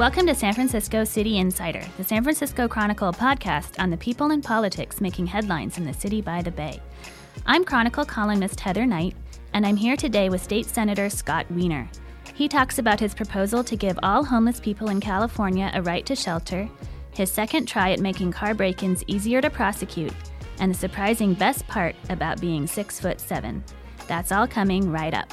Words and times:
Welcome 0.00 0.28
to 0.28 0.34
San 0.34 0.54
Francisco 0.54 1.04
City 1.04 1.36
Insider, 1.36 1.84
the 1.98 2.04
San 2.04 2.22
Francisco 2.22 2.66
Chronicle 2.66 3.12
podcast 3.12 3.78
on 3.78 3.90
the 3.90 3.98
people 3.98 4.30
and 4.30 4.42
politics 4.42 4.98
making 4.98 5.26
headlines 5.26 5.76
in 5.76 5.84
the 5.84 5.92
city 5.92 6.22
by 6.22 6.40
the 6.40 6.50
bay. 6.50 6.80
I'm 7.44 7.66
Chronicle 7.66 8.06
columnist 8.06 8.60
Heather 8.60 8.86
Knight, 8.86 9.14
and 9.52 9.66
I'm 9.66 9.76
here 9.76 9.98
today 9.98 10.30
with 10.30 10.42
State 10.42 10.64
Senator 10.64 11.10
Scott 11.10 11.44
Wiener. 11.50 11.86
He 12.32 12.48
talks 12.48 12.78
about 12.78 12.98
his 12.98 13.12
proposal 13.12 13.62
to 13.62 13.76
give 13.76 13.98
all 14.02 14.24
homeless 14.24 14.58
people 14.58 14.88
in 14.88 15.00
California 15.00 15.70
a 15.74 15.82
right 15.82 16.06
to 16.06 16.16
shelter, 16.16 16.66
his 17.12 17.30
second 17.30 17.66
try 17.66 17.90
at 17.90 18.00
making 18.00 18.32
car 18.32 18.54
break 18.54 18.82
ins 18.82 19.04
easier 19.06 19.42
to 19.42 19.50
prosecute, 19.50 20.14
and 20.60 20.72
the 20.72 20.78
surprising 20.78 21.34
best 21.34 21.68
part 21.68 21.94
about 22.08 22.40
being 22.40 22.66
six 22.66 22.98
foot 22.98 23.20
seven. 23.20 23.62
That's 24.08 24.32
all 24.32 24.46
coming 24.46 24.90
right 24.90 25.12
up. 25.12 25.30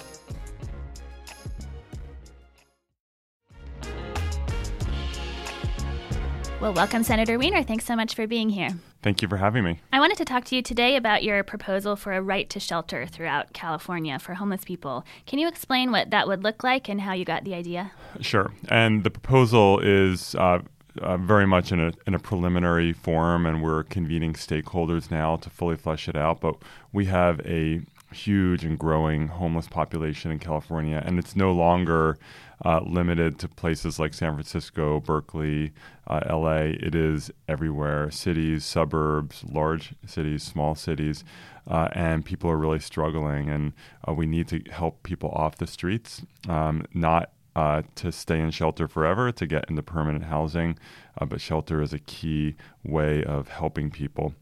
Well, 6.59 6.73
welcome, 6.73 7.03
Senator 7.03 7.37
Wiener. 7.37 7.61
Thanks 7.61 7.85
so 7.85 7.95
much 7.95 8.15
for 8.15 8.25
being 8.25 8.49
here. 8.49 8.71
Thank 9.03 9.21
you 9.21 9.27
for 9.27 9.37
having 9.37 9.63
me. 9.63 9.79
I 9.93 9.99
wanted 9.99 10.17
to 10.17 10.25
talk 10.25 10.43
to 10.45 10.55
you 10.55 10.63
today 10.63 10.95
about 10.95 11.21
your 11.21 11.43
proposal 11.43 11.95
for 11.95 12.13
a 12.13 12.21
right 12.21 12.49
to 12.49 12.59
shelter 12.59 13.05
throughout 13.05 13.53
California 13.53 14.17
for 14.17 14.33
homeless 14.33 14.63
people. 14.63 15.05
Can 15.27 15.37
you 15.37 15.47
explain 15.47 15.91
what 15.91 16.09
that 16.09 16.27
would 16.27 16.43
look 16.43 16.63
like 16.63 16.89
and 16.89 17.01
how 17.01 17.13
you 17.13 17.25
got 17.25 17.43
the 17.43 17.53
idea? 17.53 17.91
Sure. 18.21 18.51
And 18.69 19.03
the 19.03 19.11
proposal 19.11 19.79
is 19.81 20.33
uh, 20.33 20.61
uh, 20.99 21.17
very 21.17 21.45
much 21.45 21.71
in 21.71 21.79
a, 21.79 21.91
in 22.07 22.15
a 22.15 22.19
preliminary 22.19 22.91
form, 22.91 23.45
and 23.45 23.61
we're 23.61 23.83
convening 23.83 24.33
stakeholders 24.33 25.11
now 25.11 25.35
to 25.35 25.51
fully 25.51 25.75
flesh 25.75 26.09
it 26.09 26.15
out. 26.15 26.41
But 26.41 26.55
we 26.91 27.05
have 27.05 27.39
a 27.41 27.81
huge 28.11 28.63
and 28.63 28.79
growing 28.79 29.27
homeless 29.27 29.67
population 29.67 30.31
in 30.31 30.39
California, 30.39 31.03
and 31.05 31.19
it's 31.19 31.35
no 31.35 31.51
longer 31.51 32.17
uh, 32.65 32.81
limited 32.85 33.39
to 33.39 33.47
places 33.47 33.99
like 33.99 34.13
San 34.13 34.33
Francisco, 34.33 34.99
Berkeley, 34.99 35.73
uh, 36.07 36.21
LA. 36.29 36.73
It 36.79 36.95
is 36.95 37.31
everywhere 37.47 38.09
cities, 38.11 38.65
suburbs, 38.65 39.43
large 39.43 39.93
cities, 40.05 40.43
small 40.43 40.75
cities. 40.75 41.23
Uh, 41.69 41.89
and 41.91 42.23
people 42.23 42.49
are 42.49 42.57
really 42.57 42.79
struggling, 42.79 43.49
and 43.49 43.73
uh, 44.07 44.13
we 44.13 44.25
need 44.25 44.47
to 44.47 44.61
help 44.71 45.03
people 45.03 45.29
off 45.31 45.57
the 45.57 45.67
streets, 45.67 46.21
um, 46.47 46.85
not 46.93 47.31
uh, 47.57 47.81
to 47.95 48.11
stay 48.11 48.39
in 48.39 48.51
shelter 48.51 48.87
forever, 48.87 49.31
to 49.31 49.45
get 49.45 49.65
into 49.69 49.81
permanent 49.81 50.25
housing, 50.25 50.77
uh, 51.19 51.25
but 51.25 51.41
shelter 51.41 51.81
is 51.81 51.91
a 51.91 51.99
key 51.99 52.55
way 52.85 53.23
of 53.23 53.49
helping 53.49 53.89
people. 53.91 54.33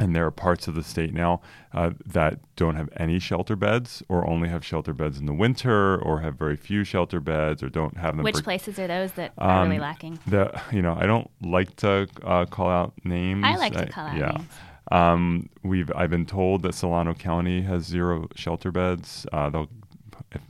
And 0.00 0.16
there 0.16 0.24
are 0.24 0.30
parts 0.30 0.66
of 0.66 0.74
the 0.74 0.82
state 0.82 1.12
now 1.12 1.42
uh, 1.74 1.90
that 2.06 2.38
don't 2.56 2.74
have 2.74 2.88
any 2.96 3.18
shelter 3.18 3.54
beds, 3.54 4.02
or 4.08 4.26
only 4.26 4.48
have 4.48 4.64
shelter 4.64 4.94
beds 4.94 5.18
in 5.18 5.26
the 5.26 5.34
winter, 5.34 6.00
or 6.00 6.20
have 6.20 6.36
very 6.36 6.56
few 6.56 6.84
shelter 6.84 7.20
beds, 7.20 7.62
or 7.62 7.68
don't 7.68 7.96
have 7.98 8.16
them. 8.16 8.24
Which 8.24 8.42
places 8.42 8.78
are 8.78 8.86
those 8.86 9.12
that 9.12 9.32
um, 9.36 9.50
are 9.50 9.64
really 9.64 9.78
lacking? 9.78 10.18
The 10.26 10.58
you 10.72 10.80
know 10.80 10.96
I 10.98 11.06
don't 11.06 11.30
like 11.42 11.76
to 11.76 12.08
uh, 12.24 12.46
call 12.46 12.70
out 12.70 12.94
names. 13.04 13.44
I 13.44 13.56
like 13.56 13.74
to 13.74 13.86
call 13.86 14.06
out 14.06 14.16
yeah. 14.16 14.32
names. 14.32 14.48
Um, 14.90 15.48
we've 15.62 15.92
I've 15.94 16.10
been 16.10 16.26
told 16.26 16.62
that 16.62 16.74
Solano 16.74 17.14
County 17.14 17.62
has 17.62 17.84
zero 17.84 18.28
shelter 18.34 18.72
beds. 18.72 19.26
Uh, 19.32 19.50
they'll 19.50 19.68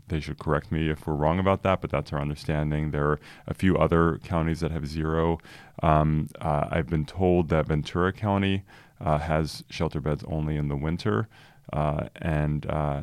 they 0.08 0.20
should 0.20 0.38
correct 0.38 0.70
me 0.70 0.90
if 0.90 1.06
we're 1.06 1.14
wrong 1.14 1.38
about 1.38 1.62
that, 1.62 1.80
but 1.80 1.90
that's 1.90 2.12
our 2.12 2.20
understanding. 2.20 2.90
There 2.90 3.06
are 3.06 3.20
a 3.46 3.54
few 3.54 3.76
other 3.76 4.18
counties 4.24 4.60
that 4.60 4.70
have 4.70 4.86
zero. 4.86 5.38
Um, 5.82 6.28
uh, 6.40 6.68
I've 6.70 6.88
been 6.88 7.06
told 7.06 7.48
that 7.48 7.66
Ventura 7.66 8.12
County 8.12 8.64
has 9.00 9.64
shelter 9.70 10.00
beds 10.00 10.24
only 10.28 10.56
in 10.56 10.68
the 10.68 10.76
winter. 10.76 11.28
Uh, 11.72 12.08
and 12.16 12.66
uh, 12.66 13.02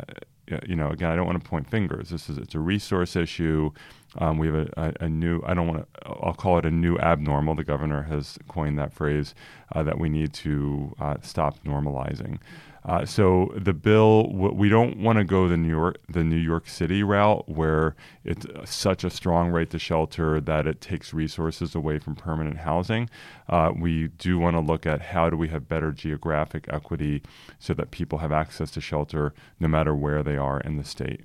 you 0.66 0.76
know, 0.76 0.90
again, 0.90 1.12
I 1.12 1.16
don't 1.16 1.26
want 1.26 1.42
to 1.44 1.50
point 1.50 1.70
fingers. 1.70 2.10
This 2.10 2.30
is 2.30 2.38
it's 2.38 2.56
a 2.56 2.60
resource 2.60 3.16
issue. 3.16 3.72
Um, 4.18 4.38
we 4.38 4.48
have 4.48 4.56
a, 4.56 4.70
a, 4.78 5.06
a, 5.06 5.10
new. 5.10 5.42
I 5.46 5.54
don't 5.54 5.68
want 5.68 5.80
to. 5.80 6.08
I'll 6.08 6.34
call 6.34 6.58
it 6.58 6.66
a 6.66 6.72
new 6.72 6.98
abnormal. 6.98 7.56
The 7.56 7.64
governor 7.64 8.04
has 8.04 8.38
coined 8.48 8.80
that 8.80 8.94
phrase 8.94 9.36
uh, 9.74 9.84
that 9.84 10.00
we 10.00 10.10
need 10.10 10.34
to 10.34 10.96
uh, 11.00 11.18
stop 11.22 11.64
normalizing. 11.66 12.40
Uh, 12.88 13.06
so 13.06 13.52
the 13.54 13.74
bill, 13.74 14.32
we 14.32 14.70
don't 14.70 14.98
want 14.98 15.18
to 15.18 15.26
go 15.26 15.50
the 15.50 15.58
New 15.58 15.68
York, 15.68 15.98
the 16.08 16.24
New 16.24 16.38
York 16.38 16.70
City 16.70 17.04
route, 17.04 17.48
where 17.50 17.98
it's 18.24 18.46
such 18.64 19.04
a 19.04 19.10
strong 19.10 19.50
right 19.50 19.70
to 19.70 19.78
shelter 19.78 20.40
that 20.40 20.66
it 20.66 20.80
takes 20.80 21.14
resources 21.14 21.76
away 21.76 22.00
from 22.00 22.16
permanent 22.16 22.60
housing. 22.60 23.10
Uh, 23.50 23.74
we 23.78 24.08
do 24.08 24.40
want 24.40 24.56
to 24.56 24.62
look 24.62 24.86
at 24.86 25.02
how 25.02 25.30
do 25.30 25.36
we 25.36 25.50
have 25.50 25.68
better 25.68 25.92
geographic 25.92 26.66
equity 26.70 27.22
so 27.60 27.74
that 27.74 27.92
people 27.92 28.20
have 28.20 28.32
access 28.32 28.72
to 28.72 28.80
shelter 28.80 29.34
no 29.60 29.68
matter 29.68 29.94
where 29.94 30.24
they 30.24 30.38
are 30.38 30.62
in 30.62 30.78
the 30.78 30.86
state. 30.86 31.22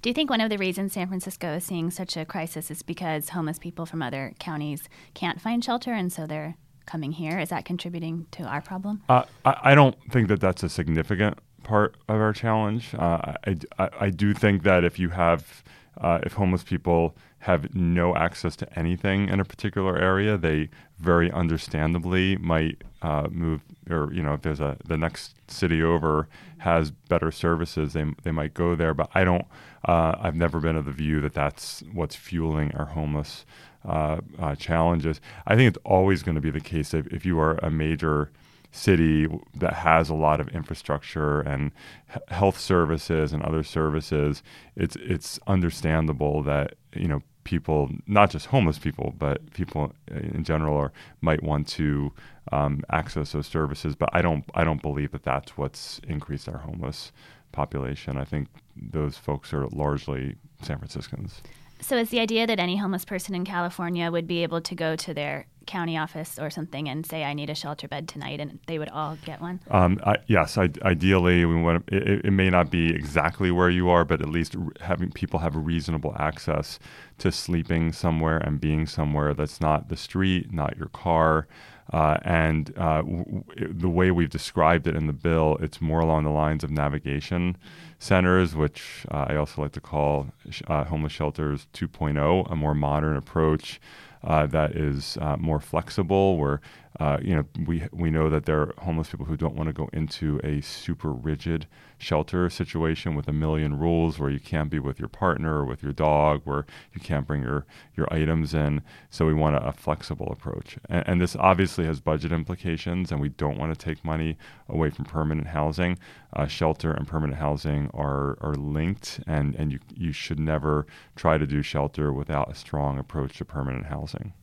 Do 0.00 0.08
you 0.08 0.14
think 0.14 0.30
one 0.30 0.40
of 0.40 0.50
the 0.50 0.58
reasons 0.58 0.94
San 0.94 1.08
Francisco 1.08 1.54
is 1.54 1.64
seeing 1.64 1.90
such 1.90 2.16
a 2.16 2.24
crisis 2.24 2.70
is 2.70 2.82
because 2.82 3.28
homeless 3.28 3.58
people 3.58 3.84
from 3.84 4.02
other 4.02 4.34
counties 4.40 4.88
can't 5.14 5.40
find 5.40 5.62
shelter 5.62 5.92
and 5.92 6.12
so 6.12 6.26
they're 6.26 6.56
coming 6.86 7.12
here. 7.12 7.38
Is 7.38 7.50
that 7.50 7.64
contributing 7.64 8.26
to 8.32 8.44
our 8.44 8.60
problem? 8.60 9.02
Uh, 9.08 9.24
I, 9.44 9.56
I, 9.62 9.74
don't 9.74 9.96
think 10.10 10.28
that 10.28 10.40
that's 10.40 10.62
a 10.62 10.68
significant 10.68 11.38
part 11.62 11.96
of 12.08 12.16
our 12.16 12.32
challenge. 12.32 12.94
Uh, 12.94 13.34
I, 13.46 13.56
I, 13.78 13.88
I, 14.00 14.10
do 14.10 14.34
think 14.34 14.62
that 14.64 14.84
if 14.84 14.98
you 14.98 15.10
have, 15.10 15.62
uh, 16.00 16.18
if 16.22 16.34
homeless 16.34 16.62
people 16.62 17.16
have 17.40 17.74
no 17.74 18.14
access 18.14 18.54
to 18.56 18.78
anything 18.78 19.28
in 19.28 19.40
a 19.40 19.44
particular 19.44 19.98
area, 19.98 20.36
they 20.38 20.70
very 20.98 21.30
understandably 21.32 22.36
might 22.36 22.82
uh, 23.02 23.26
move, 23.30 23.62
or 23.90 24.12
you 24.12 24.22
know, 24.22 24.34
if 24.34 24.42
there's 24.42 24.60
a 24.60 24.76
the 24.84 24.96
next 24.96 25.34
city 25.48 25.82
over 25.82 26.28
has 26.58 26.92
better 26.92 27.32
services, 27.32 27.94
they 27.94 28.04
they 28.22 28.30
might 28.30 28.54
go 28.54 28.76
there. 28.76 28.94
But 28.94 29.10
I 29.14 29.24
don't. 29.24 29.44
Uh, 29.84 30.14
I've 30.20 30.36
never 30.36 30.60
been 30.60 30.76
of 30.76 30.84
the 30.84 30.92
view 30.92 31.20
that 31.20 31.34
that's 31.34 31.82
what's 31.92 32.14
fueling 32.14 32.72
our 32.76 32.86
homeless 32.86 33.44
uh, 33.84 34.20
uh, 34.38 34.54
challenges. 34.54 35.20
I 35.46 35.56
think 35.56 35.68
it's 35.68 35.82
always 35.84 36.22
going 36.22 36.34
to 36.36 36.40
be 36.40 36.50
the 36.50 36.60
case 36.60 36.94
if, 36.94 37.06
if 37.08 37.26
you 37.26 37.38
are 37.40 37.56
a 37.62 37.70
major 37.70 38.30
city 38.72 39.28
that 39.54 39.74
has 39.74 40.08
a 40.08 40.14
lot 40.14 40.40
of 40.40 40.48
infrastructure 40.48 41.40
and 41.40 41.72
h- 42.14 42.22
health 42.28 42.58
services 42.58 43.32
and 43.32 43.42
other 43.42 43.62
services. 43.62 44.42
It's 44.76 44.96
it's 44.96 45.38
understandable 45.46 46.42
that 46.44 46.74
you 46.94 47.06
know 47.06 47.22
people, 47.44 47.90
not 48.06 48.30
just 48.30 48.46
homeless 48.46 48.78
people, 48.78 49.14
but 49.18 49.52
people 49.52 49.92
in 50.10 50.42
general, 50.44 50.76
are 50.76 50.92
might 51.20 51.42
want 51.42 51.68
to 51.68 52.12
um, 52.50 52.82
access 52.90 53.32
those 53.32 53.46
services. 53.46 53.94
But 53.94 54.08
I 54.12 54.22
don't 54.22 54.44
I 54.54 54.64
don't 54.64 54.82
believe 54.82 55.12
that 55.12 55.22
that's 55.24 55.56
what's 55.56 56.00
increased 56.08 56.48
our 56.48 56.58
homeless 56.58 57.12
population. 57.52 58.16
I 58.16 58.24
think 58.24 58.48
those 58.74 59.18
folks 59.18 59.52
are 59.52 59.66
largely 59.68 60.36
San 60.62 60.78
Franciscans. 60.78 61.42
So, 61.82 61.96
is 61.96 62.10
the 62.10 62.20
idea 62.20 62.46
that 62.46 62.60
any 62.60 62.76
homeless 62.76 63.04
person 63.04 63.34
in 63.34 63.44
California 63.44 64.10
would 64.10 64.28
be 64.28 64.44
able 64.44 64.60
to 64.60 64.74
go 64.74 64.94
to 64.94 65.12
their 65.12 65.46
county 65.66 65.96
office 65.96 66.38
or 66.38 66.48
something 66.48 66.88
and 66.88 67.04
say, 67.04 67.24
"I 67.24 67.34
need 67.34 67.50
a 67.50 67.56
shelter 67.56 67.88
bed 67.88 68.06
tonight," 68.06 68.38
and 68.38 68.60
they 68.68 68.78
would 68.78 68.88
all 68.88 69.18
get 69.24 69.40
one? 69.40 69.58
Um, 69.68 70.00
I, 70.06 70.16
yes, 70.28 70.56
I, 70.56 70.70
ideally, 70.82 71.44
we 71.44 71.56
want. 71.56 71.84
It, 71.88 72.24
it, 72.26 72.30
may 72.32 72.50
not 72.50 72.70
be 72.70 72.94
exactly 72.94 73.50
where 73.50 73.68
you 73.68 73.90
are, 73.90 74.04
but 74.04 74.22
at 74.22 74.28
least 74.28 74.54
having 74.80 75.10
people 75.10 75.40
have 75.40 75.56
reasonable 75.56 76.14
access 76.18 76.78
to 77.18 77.32
sleeping 77.32 77.92
somewhere 77.92 78.38
and 78.38 78.60
being 78.60 78.86
somewhere 78.86 79.34
that's 79.34 79.60
not 79.60 79.88
the 79.88 79.96
street, 79.96 80.52
not 80.52 80.76
your 80.76 80.88
car. 80.88 81.48
Uh, 81.92 82.16
and 82.22 82.72
uh, 82.78 83.02
w- 83.02 83.44
the 83.58 83.88
way 83.88 84.10
we've 84.10 84.30
described 84.30 84.86
it 84.86 84.96
in 84.96 85.06
the 85.06 85.12
bill, 85.12 85.58
it's 85.60 85.80
more 85.80 86.00
along 86.00 86.24
the 86.24 86.30
lines 86.30 86.64
of 86.64 86.70
navigation 86.70 87.56
centers, 87.98 88.54
which 88.56 89.04
uh, 89.10 89.26
I 89.28 89.36
also 89.36 89.60
like 89.62 89.72
to 89.72 89.80
call 89.80 90.28
uh, 90.68 90.84
homeless 90.84 91.12
shelters 91.12 91.66
2.0, 91.74 92.50
a 92.50 92.56
more 92.56 92.74
modern 92.74 93.16
approach 93.16 93.78
uh, 94.24 94.46
that 94.46 94.72
is 94.72 95.18
uh, 95.20 95.36
more 95.36 95.60
flexible, 95.60 96.38
where 96.38 96.60
uh, 97.00 97.18
you 97.22 97.34
know, 97.34 97.44
we 97.66 97.88
we 97.90 98.10
know 98.10 98.28
that 98.28 98.44
there 98.44 98.60
are 98.60 98.74
homeless 98.78 99.08
people 99.08 99.24
who 99.24 99.36
don't 99.36 99.54
want 99.54 99.66
to 99.68 99.72
go 99.72 99.88
into 99.92 100.38
a 100.44 100.60
super 100.60 101.10
rigid 101.10 101.66
shelter 101.96 102.50
situation 102.50 103.14
with 103.14 103.28
a 103.28 103.32
million 103.32 103.78
rules 103.78 104.18
where 104.18 104.28
you 104.28 104.40
can't 104.40 104.70
be 104.70 104.78
with 104.78 104.98
your 104.98 105.08
partner 105.08 105.60
or 105.60 105.64
with 105.64 105.82
your 105.82 105.92
dog, 105.92 106.42
where 106.44 106.66
you 106.92 107.00
can't 107.00 107.26
bring 107.26 107.42
your 107.42 107.64
your 107.96 108.12
items 108.12 108.52
in. 108.52 108.82
So 109.08 109.26
we 109.26 109.32
want 109.32 109.56
a, 109.56 109.68
a 109.68 109.72
flexible 109.72 110.30
approach, 110.30 110.76
and, 110.88 111.04
and, 111.08 111.20
this 111.20 111.34
obviously 111.36 111.86
has 111.86 112.00
budget 112.00 112.32
implications, 112.32 113.10
and 113.10 113.20
we 113.20 113.30
don't 113.30 113.58
want 113.58 113.72
to 113.72 113.84
take 113.84 114.04
money 114.04 114.36
away 114.68 114.90
from 114.90 115.06
permanent 115.06 115.48
housing. 115.48 115.98
Uh, 116.34 116.46
shelter 116.46 116.92
and 116.92 117.08
permanent 117.08 117.38
housing 117.38 117.90
are 117.94 118.36
are 118.42 118.54
linked, 118.54 119.20
and 119.26 119.54
and 119.54 119.72
you 119.72 119.78
you 119.94 120.12
should 120.12 120.38
never 120.38 120.86
try 121.16 121.38
to 121.38 121.46
do 121.46 121.62
shelter 121.62 122.12
without 122.12 122.50
a 122.50 122.54
strong 122.54 122.98
approach 122.98 123.38
to 123.38 123.46
permanent 123.46 123.86
housing. 123.86 124.34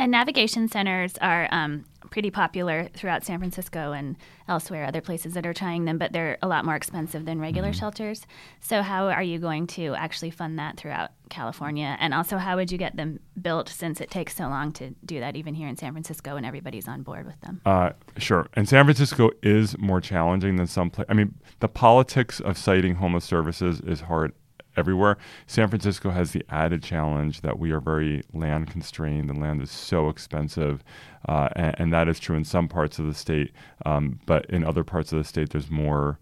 And 0.00 0.10
navigation 0.12 0.66
centers 0.66 1.18
are 1.18 1.46
um, 1.52 1.84
pretty 2.08 2.30
popular 2.30 2.88
throughout 2.94 3.22
San 3.22 3.38
Francisco 3.38 3.92
and 3.92 4.16
elsewhere, 4.48 4.86
other 4.86 5.02
places 5.02 5.34
that 5.34 5.44
are 5.44 5.52
trying 5.52 5.84
them, 5.84 5.98
but 5.98 6.10
they're 6.10 6.38
a 6.40 6.48
lot 6.48 6.64
more 6.64 6.74
expensive 6.74 7.26
than 7.26 7.38
regular 7.38 7.68
mm-hmm. 7.68 7.80
shelters. 7.80 8.26
So, 8.60 8.80
how 8.80 9.08
are 9.08 9.22
you 9.22 9.38
going 9.38 9.66
to 9.68 9.94
actually 9.94 10.30
fund 10.30 10.58
that 10.58 10.78
throughout 10.78 11.10
California? 11.28 11.98
And 12.00 12.14
also, 12.14 12.38
how 12.38 12.56
would 12.56 12.72
you 12.72 12.78
get 12.78 12.96
them 12.96 13.20
built 13.42 13.68
since 13.68 14.00
it 14.00 14.10
takes 14.10 14.34
so 14.34 14.44
long 14.44 14.72
to 14.72 14.94
do 15.04 15.20
that, 15.20 15.36
even 15.36 15.52
here 15.52 15.68
in 15.68 15.76
San 15.76 15.92
Francisco, 15.92 16.36
and 16.36 16.46
everybody's 16.46 16.88
on 16.88 17.02
board 17.02 17.26
with 17.26 17.38
them? 17.42 17.60
Uh, 17.66 17.90
sure. 18.16 18.46
And 18.54 18.66
San 18.66 18.86
Francisco 18.86 19.30
is 19.42 19.76
more 19.76 20.00
challenging 20.00 20.56
than 20.56 20.66
some 20.66 20.88
places. 20.88 21.10
I 21.10 21.12
mean, 21.12 21.34
the 21.58 21.68
politics 21.68 22.40
of 22.40 22.56
siting 22.56 22.94
homeless 22.94 23.26
services 23.26 23.82
is 23.82 24.00
hard 24.00 24.32
everywhere. 24.80 25.16
San 25.46 25.68
Francisco 25.68 26.10
has 26.10 26.32
the 26.32 26.44
added 26.48 26.82
challenge 26.82 27.42
that 27.42 27.60
we 27.60 27.70
are 27.70 27.80
very 27.80 28.24
land 28.32 28.68
constrained. 28.68 29.30
The 29.30 29.34
land 29.34 29.62
is 29.62 29.70
so 29.70 30.08
expensive, 30.08 30.82
uh, 31.28 31.50
and, 31.54 31.74
and, 31.78 31.92
that 31.92 32.08
is 32.08 32.18
true 32.18 32.36
in 32.36 32.44
some 32.44 32.66
parts 32.66 32.98
of 32.98 33.06
the 33.06 33.14
state. 33.14 33.52
Um, 33.86 34.18
but 34.26 34.46
in 34.46 34.64
other 34.64 34.82
parts 34.82 35.12
of 35.12 35.18
the 35.18 35.24
state, 35.24 35.50
there's 35.50 35.70
more 35.70 36.18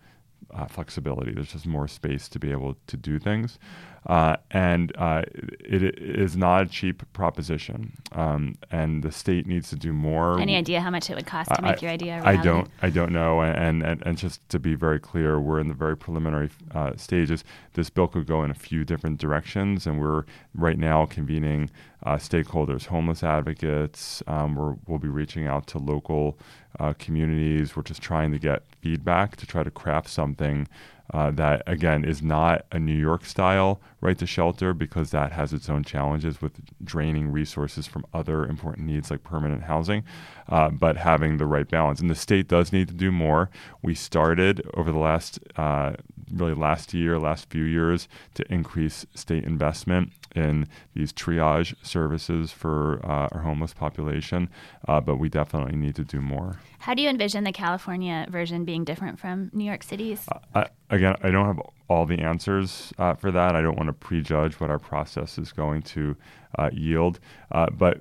uh, 0.54 0.66
flexibility. 0.66 1.32
There's 1.32 1.52
just 1.52 1.66
more 1.66 1.88
space 1.88 2.28
to 2.28 2.38
be 2.38 2.50
able 2.50 2.76
to 2.86 2.96
do 2.96 3.18
things. 3.18 3.58
Uh, 4.06 4.36
and 4.52 4.96
uh, 4.96 5.22
it, 5.60 5.82
it 5.82 5.98
is 5.98 6.36
not 6.36 6.62
a 6.62 6.66
cheap 6.66 7.02
proposition. 7.12 7.92
Um, 8.12 8.56
and 8.70 9.02
the 9.02 9.12
state 9.12 9.46
needs 9.46 9.68
to 9.70 9.76
do 9.76 9.92
more. 9.92 10.40
Any 10.40 10.56
idea 10.56 10.80
how 10.80 10.90
much 10.90 11.10
it 11.10 11.16
would 11.16 11.26
cost 11.26 11.54
to 11.54 11.60
make 11.60 11.82
I, 11.82 11.86
your 11.86 11.90
idea 11.90 12.14
a 12.14 12.20
reality? 12.20 12.38
I 12.38 12.42
don't. 12.42 12.68
I 12.82 12.90
don't 12.90 13.12
know. 13.12 13.40
And, 13.42 13.82
and 13.82 14.02
and 14.06 14.16
just 14.16 14.46
to 14.48 14.58
be 14.58 14.74
very 14.74 14.98
clear, 14.98 15.40
we're 15.40 15.60
in 15.60 15.68
the 15.68 15.74
very 15.74 15.96
preliminary 15.96 16.48
uh, 16.74 16.92
stages. 16.96 17.44
This 17.74 17.90
bill 17.90 18.08
could 18.08 18.26
go 18.26 18.42
in 18.44 18.50
a 18.50 18.54
few 18.54 18.84
different 18.84 19.18
directions, 19.18 19.86
and 19.86 20.00
we're 20.00 20.24
right 20.54 20.78
now 20.78 21.04
convening 21.04 21.70
uh, 22.04 22.16
stakeholders, 22.16 22.86
homeless 22.86 23.22
advocates. 23.22 24.22
Um, 24.26 24.54
we 24.54 24.74
will 24.86 24.98
be 24.98 25.08
reaching 25.08 25.46
out 25.46 25.66
to 25.68 25.78
local 25.78 26.38
uh, 26.78 26.94
communities. 26.98 27.76
We're 27.76 27.82
just 27.82 28.02
trying 28.02 28.32
to 28.32 28.38
get 28.38 28.62
feedback 28.80 29.36
to 29.36 29.46
try 29.46 29.62
to 29.62 29.70
craft 29.70 30.08
something 30.08 30.68
uh, 31.12 31.30
that 31.32 31.62
again 31.66 32.04
is 32.04 32.22
not 32.22 32.66
a 32.72 32.78
New 32.78 32.96
York 32.96 33.24
style 33.24 33.80
right 34.00 34.18
to 34.18 34.26
shelter 34.26 34.74
because 34.74 35.10
that 35.10 35.32
has 35.32 35.52
its 35.52 35.68
own 35.68 35.82
challenges 35.82 36.40
with 36.40 36.52
draining 36.84 37.30
resources 37.32 37.86
from 37.86 38.04
other 38.12 38.44
important 38.46 38.86
needs 38.86 39.10
like 39.10 39.24
permanent 39.24 39.62
housing, 39.62 40.04
uh, 40.48 40.68
but 40.68 40.96
having 40.96 41.38
the 41.38 41.46
right 41.46 41.68
balance. 41.68 42.00
And 42.00 42.10
the 42.10 42.14
state 42.14 42.48
does 42.48 42.72
need 42.72 42.88
to 42.88 42.94
do 42.94 43.10
more. 43.10 43.50
We 43.82 43.94
started 43.94 44.68
over 44.74 44.92
the 44.92 44.98
last 44.98 45.38
uh, 45.56 45.94
really 46.32 46.54
last 46.54 46.92
year, 46.94 47.18
last 47.18 47.48
few 47.50 47.64
years 47.64 48.08
to 48.34 48.44
increase 48.52 49.06
state 49.14 49.44
investment 49.44 50.12
in 50.34 50.68
these 50.94 51.12
triage 51.12 51.74
services 51.82 52.52
for 52.52 53.00
uh, 53.04 53.28
our 53.32 53.40
homeless 53.40 53.72
population, 53.72 54.48
uh, 54.86 55.00
but 55.00 55.16
we 55.16 55.28
definitely 55.28 55.76
need 55.76 55.94
to 55.96 56.04
do 56.04 56.20
more. 56.20 56.60
How 56.80 56.94
do 56.94 57.02
you 57.02 57.08
envision 57.08 57.44
the 57.44 57.52
California 57.52 58.26
version 58.30 58.64
being 58.64 58.84
different 58.84 59.18
from 59.18 59.50
New 59.52 59.64
York 59.64 59.82
City's? 59.82 60.26
Uh, 60.30 60.38
I, 60.54 60.66
again, 60.90 61.16
I 61.22 61.30
don't 61.30 61.46
have 61.46 61.60
all 61.88 62.04
the 62.04 62.18
answers 62.18 62.92
uh, 62.98 63.14
for 63.14 63.30
that. 63.30 63.56
I 63.56 63.62
don't 63.62 63.76
want 63.76 63.88
to 63.88 63.92
prejudge 63.92 64.60
what 64.60 64.70
our 64.70 64.78
process 64.78 65.38
is 65.38 65.52
going 65.52 65.82
to 65.82 66.16
uh, 66.58 66.70
yield. 66.72 67.18
Uh, 67.50 67.70
but 67.70 68.00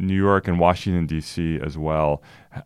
New 0.00 0.16
York 0.16 0.48
and 0.48 0.58
Washington, 0.58 1.06
D.C. 1.06 1.60
as 1.62 1.78
well 1.78 2.22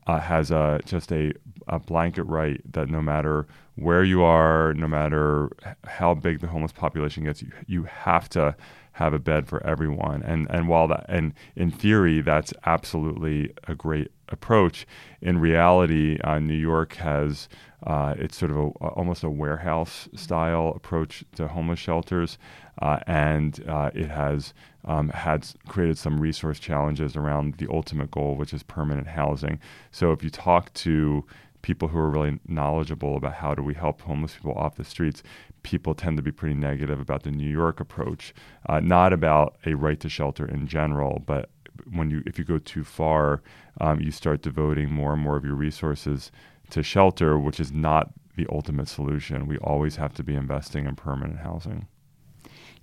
has 0.06 0.50
a, 0.50 0.80
just 0.84 1.12
a, 1.12 1.32
a 1.68 1.78
blanket 1.78 2.24
right 2.24 2.60
that 2.72 2.88
no 2.88 3.02
matter 3.02 3.46
where 3.76 4.04
you 4.04 4.22
are, 4.22 4.74
no 4.74 4.86
matter 4.86 5.50
how 5.84 6.14
big 6.14 6.40
the 6.40 6.46
homeless 6.46 6.72
population 6.72 7.24
gets, 7.24 7.42
you, 7.42 7.52
you 7.66 7.82
have 7.84 8.28
to 8.30 8.54
have 8.92 9.12
a 9.12 9.18
bed 9.18 9.48
for 9.48 9.64
everyone. 9.66 10.22
And 10.22 10.46
and 10.50 10.68
while 10.68 10.88
that 10.88 11.06
and 11.08 11.34
in 11.56 11.70
theory 11.70 12.20
that's 12.20 12.52
absolutely 12.66 13.52
a 13.68 13.74
great 13.74 14.10
approach, 14.28 14.86
in 15.20 15.38
reality, 15.38 16.18
uh, 16.24 16.38
New 16.38 16.54
York 16.54 16.94
has 16.94 17.48
uh, 17.84 18.14
it's 18.16 18.36
sort 18.36 18.50
of 18.50 18.56
a, 18.56 18.60
almost 18.60 19.24
a 19.24 19.30
warehouse 19.30 20.08
style 20.14 20.72
approach 20.76 21.24
to 21.34 21.48
homeless 21.48 21.80
shelters, 21.80 22.38
uh, 22.80 23.00
and 23.06 23.64
uh, 23.68 23.90
it 23.94 24.08
has 24.08 24.54
um, 24.84 25.08
had 25.10 25.46
created 25.68 25.98
some 25.98 26.20
resource 26.20 26.58
challenges 26.58 27.16
around 27.16 27.54
the 27.58 27.68
ultimate 27.70 28.10
goal, 28.10 28.36
which 28.36 28.52
is 28.52 28.62
permanent 28.62 29.08
housing. 29.08 29.58
So 29.90 30.12
if 30.12 30.22
you 30.22 30.30
talk 30.30 30.72
to 30.74 31.24
people 31.62 31.88
who 31.88 31.98
are 31.98 32.10
really 32.10 32.38
knowledgeable 32.46 33.16
about 33.16 33.34
how 33.34 33.54
do 33.54 33.62
we 33.62 33.74
help 33.74 34.02
homeless 34.02 34.34
people 34.34 34.52
off 34.54 34.76
the 34.76 34.84
streets, 34.84 35.22
people 35.62 35.94
tend 35.94 36.16
to 36.16 36.22
be 36.22 36.32
pretty 36.32 36.54
negative 36.54 37.00
about 37.00 37.22
the 37.22 37.30
New 37.30 37.48
York 37.48 37.80
approach, 37.80 38.34
uh, 38.68 38.80
not 38.80 39.12
about 39.12 39.56
a 39.64 39.74
right 39.74 40.00
to 40.00 40.08
shelter 40.08 40.46
in 40.46 40.66
general, 40.66 41.22
but 41.24 41.50
when 41.90 42.10
you 42.10 42.22
if 42.26 42.38
you 42.38 42.44
go 42.44 42.58
too 42.58 42.84
far, 42.84 43.42
um, 43.80 44.00
you 44.00 44.10
start 44.10 44.42
devoting 44.42 44.90
more 44.90 45.14
and 45.14 45.22
more 45.22 45.36
of 45.36 45.44
your 45.44 45.54
resources 45.54 46.30
to 46.70 46.82
shelter, 46.82 47.38
which 47.38 47.60
is 47.60 47.72
not 47.72 48.12
the 48.36 48.46
ultimate 48.50 48.88
solution. 48.88 49.46
We 49.46 49.58
always 49.58 49.96
have 49.96 50.14
to 50.14 50.22
be 50.22 50.34
investing 50.34 50.86
in 50.86 50.96
permanent 50.96 51.40
housing. 51.40 51.86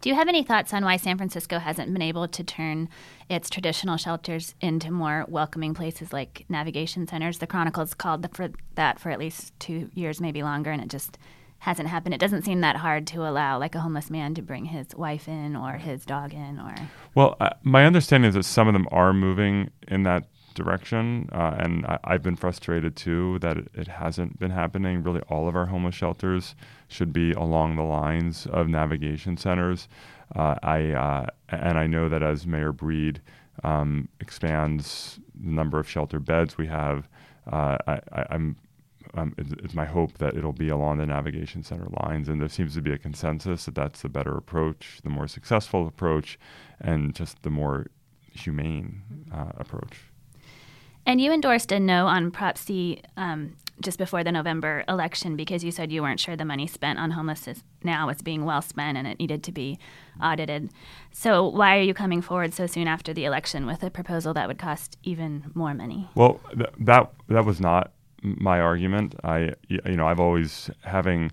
Do 0.01 0.07
you 0.07 0.15
have 0.15 0.29
any 0.29 0.43
thoughts 0.43 0.73
on 0.73 0.85
why 0.85 0.95
San 0.95 1.17
Francisco 1.17 1.59
hasn't 1.59 1.91
been 1.91 2.01
able 2.01 2.25
to 2.29 2.43
turn 2.43 2.87
its 3.27 3.49
traditional 3.49 3.97
shelters 3.97 4.55
into 4.61 4.91
more 4.91 5.25
welcoming 5.27 5.73
places 5.73 6.13
like 6.13 6.45
navigation 6.47 7.05
centers? 7.05 7.39
The 7.39 7.47
Chronicle's 7.47 7.93
called 7.93 8.25
for 8.33 8.49
that 8.75 8.97
for 8.97 9.09
at 9.09 9.19
least 9.19 9.51
two 9.59 9.89
years, 9.93 10.21
maybe 10.21 10.41
longer, 10.41 10.71
and 10.71 10.81
it 10.81 10.87
just 10.87 11.17
hasn't 11.59 11.89
happened. 11.89 12.13
It 12.13 12.21
doesn't 12.21 12.43
seem 12.43 12.61
that 12.61 12.77
hard 12.77 13.07
to 13.07 13.27
allow 13.27 13.59
like 13.59 13.75
a 13.75 13.81
homeless 13.81 14.09
man 14.09 14.33
to 14.35 14.41
bring 14.41 14.63
his 14.63 14.95
wife 14.95 15.27
in 15.27 15.57
or 15.57 15.73
his 15.73 16.05
dog 16.05 16.33
in 16.33 16.59
or. 16.59 16.75
Well, 17.13 17.35
uh, 17.41 17.49
my 17.63 17.85
understanding 17.85 18.29
is 18.29 18.35
that 18.35 18.43
some 18.43 18.69
of 18.69 18.73
them 18.73 18.87
are 18.91 19.11
moving 19.11 19.69
in 19.89 20.03
that 20.03 20.29
direction, 20.59 21.29
uh, 21.31 21.55
and 21.57 21.85
I, 21.85 22.13
have 22.13 22.23
been 22.23 22.35
frustrated 22.35 22.95
too 22.95 23.39
that 23.39 23.57
it, 23.57 23.67
it, 23.73 23.87
hasn't 23.87 24.39
been 24.39 24.51
happening. 24.51 25.01
Really, 25.01 25.21
all 25.29 25.47
of 25.47 25.55
our 25.55 25.65
homeless 25.65 25.95
shelters 25.95 26.55
should 26.87 27.11
be 27.11 27.31
along 27.31 27.75
the 27.75 27.83
lines 27.83 28.45
of 28.47 28.67
navigation 28.67 29.37
centers. 29.37 29.87
Uh, 30.35 30.55
I 30.61 30.91
uh, 30.91 31.25
and 31.49 31.77
I 31.77 31.87
know 31.87 32.09
that 32.09 32.21
as 32.21 32.45
Mayor 32.45 32.71
Breed 32.71 33.21
um, 33.63 34.09
expands 34.19 35.19
the 35.33 35.51
number 35.51 35.79
of 35.79 35.89
shelter 35.89 36.19
beds 36.19 36.57
we 36.57 36.67
have, 36.67 37.07
uh, 37.51 37.77
I, 37.87 38.25
am 38.29 38.57
um, 39.15 39.33
it's, 39.37 39.51
it's, 39.63 39.73
my 39.73 39.85
hope 39.85 40.17
that 40.19 40.35
it'll 40.35 40.53
be 40.53 40.69
along 40.69 40.97
the 40.97 41.05
navigation 41.05 41.63
center 41.63 41.87
lines. 42.03 42.29
And 42.29 42.39
there 42.39 42.49
seems 42.49 42.75
to 42.75 42.81
be 42.81 42.91
a 42.91 42.97
consensus 42.97 43.65
that 43.65 43.75
that's 43.75 44.01
the 44.01 44.09
better 44.09 44.37
approach, 44.37 44.99
the 45.03 45.09
more 45.09 45.27
successful 45.27 45.87
approach, 45.87 46.37
and 46.79 47.15
just 47.15 47.41
the 47.41 47.49
more 47.49 47.87
humane 48.31 49.01
uh, 49.33 49.51
approach. 49.57 50.08
And 51.05 51.19
you 51.19 51.31
endorsed 51.31 51.71
a 51.71 51.79
no 51.79 52.07
on 52.07 52.31
Prop 52.31 52.57
C 52.57 53.01
um, 53.17 53.55
just 53.81 53.97
before 53.97 54.23
the 54.23 54.31
November 54.31 54.83
election 54.87 55.35
because 55.35 55.63
you 55.63 55.71
said 55.71 55.91
you 55.91 56.01
weren't 56.01 56.19
sure 56.19 56.35
the 56.35 56.45
money 56.45 56.67
spent 56.67 56.99
on 56.99 57.11
homelessness 57.11 57.63
now 57.83 58.07
was 58.07 58.21
being 58.21 58.45
well 58.45 58.61
spent 58.61 58.97
and 58.97 59.07
it 59.07 59.19
needed 59.19 59.43
to 59.43 59.51
be 59.51 59.79
audited. 60.21 60.69
So 61.11 61.47
why 61.47 61.77
are 61.77 61.81
you 61.81 61.93
coming 61.93 62.21
forward 62.21 62.53
so 62.53 62.67
soon 62.67 62.87
after 62.87 63.13
the 63.13 63.25
election 63.25 63.65
with 63.65 63.83
a 63.83 63.89
proposal 63.89 64.33
that 64.33 64.47
would 64.47 64.57
cost 64.59 64.97
even 65.03 65.51
more 65.53 65.73
money? 65.73 66.09
Well, 66.15 66.39
th- 66.55 66.69
that 66.79 67.11
that 67.27 67.45
was 67.45 67.59
not 67.59 67.93
my 68.21 68.59
argument. 68.59 69.15
I, 69.23 69.53
you 69.69 69.95
know, 69.95 70.07
I've 70.07 70.19
always 70.19 70.69
having, 70.83 71.31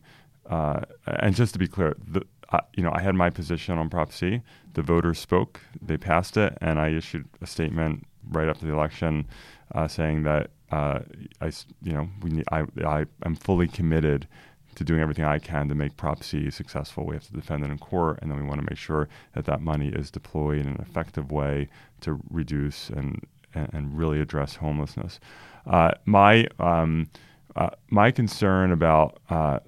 uh, 0.49 0.83
and 1.07 1.35
just 1.35 1.53
to 1.55 1.59
be 1.59 1.67
clear, 1.67 1.97
the, 2.07 2.23
uh, 2.51 2.61
you 2.77 2.83
know, 2.83 2.93
I 2.95 3.03
had 3.03 3.17
my 3.17 3.29
position 3.29 3.77
on 3.77 3.89
Prop 3.89 4.13
C. 4.13 4.41
The 4.75 4.83
voters 4.83 5.19
spoke, 5.19 5.61
they 5.83 5.97
passed 5.97 6.37
it, 6.37 6.57
and 6.61 6.79
I 6.79 6.91
issued 6.91 7.29
a 7.41 7.47
statement 7.47 8.07
right 8.31 8.49
after 8.49 8.67
the 8.67 8.73
election 8.73 9.27
uh, 9.75 9.89
saying 9.89 10.23
that 10.25 10.51
uh, 10.71 11.01
I, 11.41 11.53
you 11.83 11.93
know, 11.93 12.09
we 12.23 12.31
need, 12.31 12.45
I, 12.51 12.65
I 12.85 13.07
am 13.25 13.37
fully 13.37 13.69
committed 13.69 14.27
to 14.75 14.85
doing 14.85 15.01
everything 15.01 15.25
I 15.25 15.39
can 15.39 15.69
to 15.69 15.75
make 15.75 15.97
Prop 15.97 16.23
C 16.23 16.51
successful. 16.51 17.07
We 17.07 17.15
have 17.15 17.27
to 17.27 17.33
defend 17.33 17.65
it 17.65 17.71
in 17.71 17.79
court, 17.79 18.19
and 18.21 18.31
then 18.31 18.39
we 18.39 18.47
want 18.47 18.61
to 18.61 18.67
make 18.69 18.79
sure 18.79 19.09
that 19.35 19.47
that 19.47 19.61
money 19.61 19.89
is 19.89 20.11
deployed 20.11 20.59
in 20.59 20.67
an 20.69 20.81
effective 20.81 21.33
way 21.33 21.69
to 22.01 22.21
reduce 22.31 22.91
and 22.91 23.21
and, 23.55 23.71
and 23.73 23.99
really 23.99 24.21
address 24.21 24.57
homelessness. 24.57 25.19
Uh, 25.67 25.93
my 26.05 26.47
um, 26.61 27.09
uh, 27.57 27.71
my 27.91 28.11
concern 28.11 28.71
about 28.71 29.19
uh, 29.31 29.59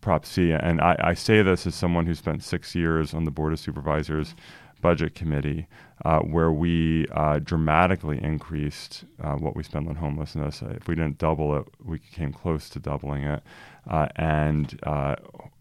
Prop 0.00 0.24
C, 0.24 0.52
and 0.52 0.80
I, 0.80 0.96
I, 0.98 1.14
say 1.14 1.42
this 1.42 1.66
as 1.66 1.74
someone 1.74 2.06
who 2.06 2.14
spent 2.14 2.42
six 2.42 2.74
years 2.74 3.12
on 3.12 3.24
the 3.24 3.30
Board 3.30 3.52
of 3.52 3.60
Supervisors 3.60 4.34
Budget 4.80 5.14
Committee, 5.14 5.66
uh, 6.04 6.20
where 6.20 6.52
we 6.52 7.06
uh, 7.12 7.38
dramatically 7.38 8.22
increased 8.22 9.04
uh, 9.22 9.34
what 9.34 9.56
we 9.56 9.62
spend 9.62 9.88
on 9.88 9.96
homelessness. 9.96 10.62
If 10.62 10.88
we 10.88 10.94
didn't 10.94 11.18
double 11.18 11.56
it, 11.56 11.66
we 11.84 11.98
came 11.98 12.32
close 12.32 12.68
to 12.70 12.78
doubling 12.78 13.24
it, 13.24 13.42
and 13.86 14.78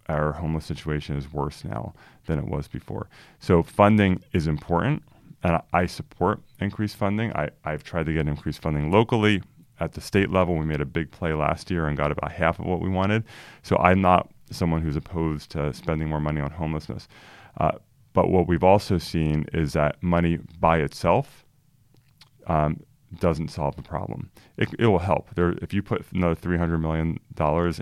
our 0.07 0.33
homeless 0.33 0.65
situation 0.65 1.17
is 1.17 1.31
worse 1.33 1.63
now 1.63 1.93
than 2.27 2.37
it 2.37 2.45
was 2.45 2.67
before. 2.67 3.09
So 3.39 3.63
funding 3.63 4.21
is 4.33 4.47
important 4.47 5.03
and 5.45 5.61
I 5.73 5.85
support 5.85 6.41
increased 6.59 6.95
funding. 6.95 7.31
I, 7.33 7.49
I've 7.63 7.83
tried 7.83 8.07
to 8.07 8.13
get 8.13 8.27
increased 8.27 8.61
funding 8.61 8.91
locally. 8.91 9.43
At 9.79 9.91
the 9.91 10.01
state 10.01 10.31
level, 10.31 10.55
we 10.55 10.65
made 10.65 10.81
a 10.81 10.85
big 10.85 11.11
play 11.11 11.33
last 11.33 11.69
year 11.69 11.85
and 11.85 11.95
got 11.95 12.11
about 12.11 12.31
half 12.31 12.59
of 12.59 12.65
what 12.65 12.79
we 12.81 12.89
wanted. 12.89 13.25
So 13.61 13.77
I'm 13.77 14.01
not 14.01 14.31
someone 14.49 14.81
who's 14.81 14.95
opposed 14.95 15.51
to 15.51 15.73
spending 15.73 16.09
more 16.09 16.19
money 16.19 16.41
on 16.41 16.49
homelessness. 16.49 17.07
Uh, 17.57 17.73
but 18.15 18.29
what 18.31 18.47
we've 18.47 18.63
also 18.63 18.97
seen 18.97 19.45
is 19.53 19.73
that 19.73 20.01
money 20.01 20.39
by 20.59 20.77
itself 20.79 21.45
um, 22.47 22.79
doesn't 23.19 23.49
solve 23.49 23.75
the 23.75 23.81
problem. 23.81 24.31
It, 24.57 24.69
it 24.79 24.87
will 24.87 24.99
help. 24.99 25.35
There, 25.35 25.51
if 25.61 25.73
you 25.73 25.83
put 25.83 26.05
another 26.13 26.35
$300 26.35 26.79
million 26.79 27.19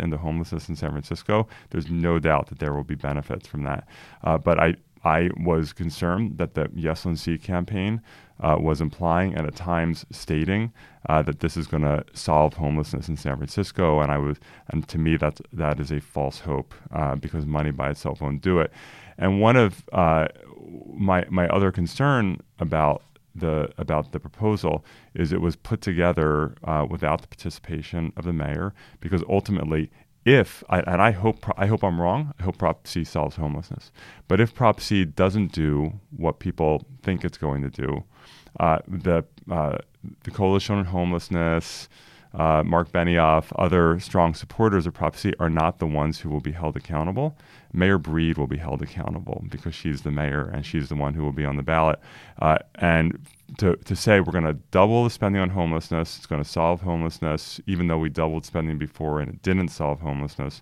into 0.03 0.17
homelessness 0.17 0.67
in 0.67 0.75
San 0.75 0.89
Francisco, 0.89 1.47
there's 1.69 1.89
no 1.89 2.17
doubt 2.17 2.47
that 2.47 2.57
there 2.57 2.73
will 2.73 2.83
be 2.83 2.95
benefits 2.95 3.47
from 3.47 3.63
that. 3.63 3.87
Uh, 4.23 4.39
but 4.39 4.59
I, 4.59 4.75
I 5.03 5.29
was 5.37 5.71
concerned 5.71 6.39
that 6.39 6.55
the 6.55 6.67
Yes 6.73 7.05
on 7.05 7.15
C 7.15 7.37
campaign 7.37 8.01
uh, 8.39 8.57
was 8.59 8.81
implying 8.81 9.35
and 9.35 9.45
at 9.45 9.55
times 9.55 10.05
stating 10.11 10.73
uh, 11.09 11.21
that 11.23 11.41
this 11.41 11.57
is 11.57 11.67
going 11.67 11.83
to 11.83 12.03
solve 12.13 12.55
homelessness 12.55 13.07
in 13.07 13.17
San 13.17 13.37
Francisco, 13.37 13.99
and 13.99 14.11
I 14.11 14.17
was, 14.17 14.37
and 14.69 14.87
to 14.87 14.97
me, 14.97 15.17
that's 15.17 15.41
that 15.51 15.79
is 15.79 15.91
a 15.91 15.99
false 15.99 16.39
hope 16.39 16.73
uh, 16.91 17.15
because 17.15 17.45
money 17.45 17.71
by 17.71 17.89
itself 17.89 18.21
won't 18.21 18.41
do 18.41 18.59
it. 18.59 18.71
And 19.17 19.41
one 19.41 19.55
of 19.55 19.83
uh, 19.91 20.27
my 20.93 21.25
my 21.29 21.47
other 21.47 21.71
concern 21.71 22.39
about 22.59 23.03
the 23.35 23.69
about 23.77 24.11
the 24.11 24.19
proposal 24.19 24.85
is 25.13 25.31
it 25.33 25.41
was 25.41 25.55
put 25.55 25.81
together 25.81 26.55
uh, 26.63 26.85
without 26.89 27.21
the 27.21 27.27
participation 27.27 28.13
of 28.15 28.25
the 28.25 28.33
mayor 28.33 28.73
because 28.99 29.23
ultimately 29.27 29.89
if 30.25 30.63
and 30.69 31.01
I 31.01 31.11
hope 31.11 31.45
I 31.57 31.65
hope 31.65 31.83
I'm 31.83 31.99
wrong. 31.99 32.33
I 32.39 32.43
hope 32.43 32.57
Prop 32.57 32.87
C 32.87 33.03
solves 33.03 33.35
homelessness. 33.35 33.91
But 34.27 34.39
if 34.39 34.53
Prop 34.53 34.79
C 34.79 35.03
doesn't 35.03 35.51
do 35.51 35.99
what 36.15 36.39
people 36.39 36.85
think 37.01 37.25
it's 37.25 37.37
going 37.37 37.61
to 37.61 37.69
do, 37.69 38.03
uh, 38.59 38.79
the 38.87 39.25
uh, 39.51 39.79
the 40.23 40.31
Coalition 40.31 40.75
on 40.75 40.85
Homelessness, 40.85 41.89
uh, 42.33 42.63
Marc 42.65 42.91
Benioff, 42.91 43.51
other 43.57 43.99
strong 43.99 44.33
supporters 44.33 44.87
of 44.87 44.93
Prop 44.93 45.15
C 45.15 45.33
are 45.39 45.49
not 45.49 45.79
the 45.79 45.85
ones 45.85 46.19
who 46.19 46.29
will 46.29 46.41
be 46.41 46.51
held 46.51 46.75
accountable. 46.75 47.37
Mayor 47.71 47.97
Breed 47.97 48.37
will 48.37 48.47
be 48.47 48.57
held 48.57 48.81
accountable 48.81 49.43
because 49.49 49.75
she's 49.75 50.01
the 50.01 50.11
mayor 50.11 50.49
and 50.53 50.65
she's 50.65 50.89
the 50.89 50.95
one 50.95 51.13
who 51.13 51.23
will 51.23 51.31
be 51.31 51.45
on 51.45 51.57
the 51.57 51.63
ballot. 51.63 51.99
Uh, 52.39 52.57
and 52.75 53.19
to, 53.59 53.75
to 53.77 53.95
say 53.95 54.19
we're 54.19 54.31
going 54.31 54.45
to 54.45 54.57
double 54.71 55.03
the 55.03 55.09
spending 55.09 55.41
on 55.41 55.49
homelessness, 55.51 56.17
it's 56.17 56.25
going 56.25 56.43
to 56.43 56.49
solve 56.49 56.81
homelessness, 56.81 57.61
even 57.67 57.87
though 57.87 57.99
we 57.99 58.09
doubled 58.09 58.45
spending 58.45 58.77
before 58.77 59.19
and 59.19 59.29
it 59.29 59.41
didn't 59.43 59.69
solve 59.69 60.01
homelessness. 60.01 60.61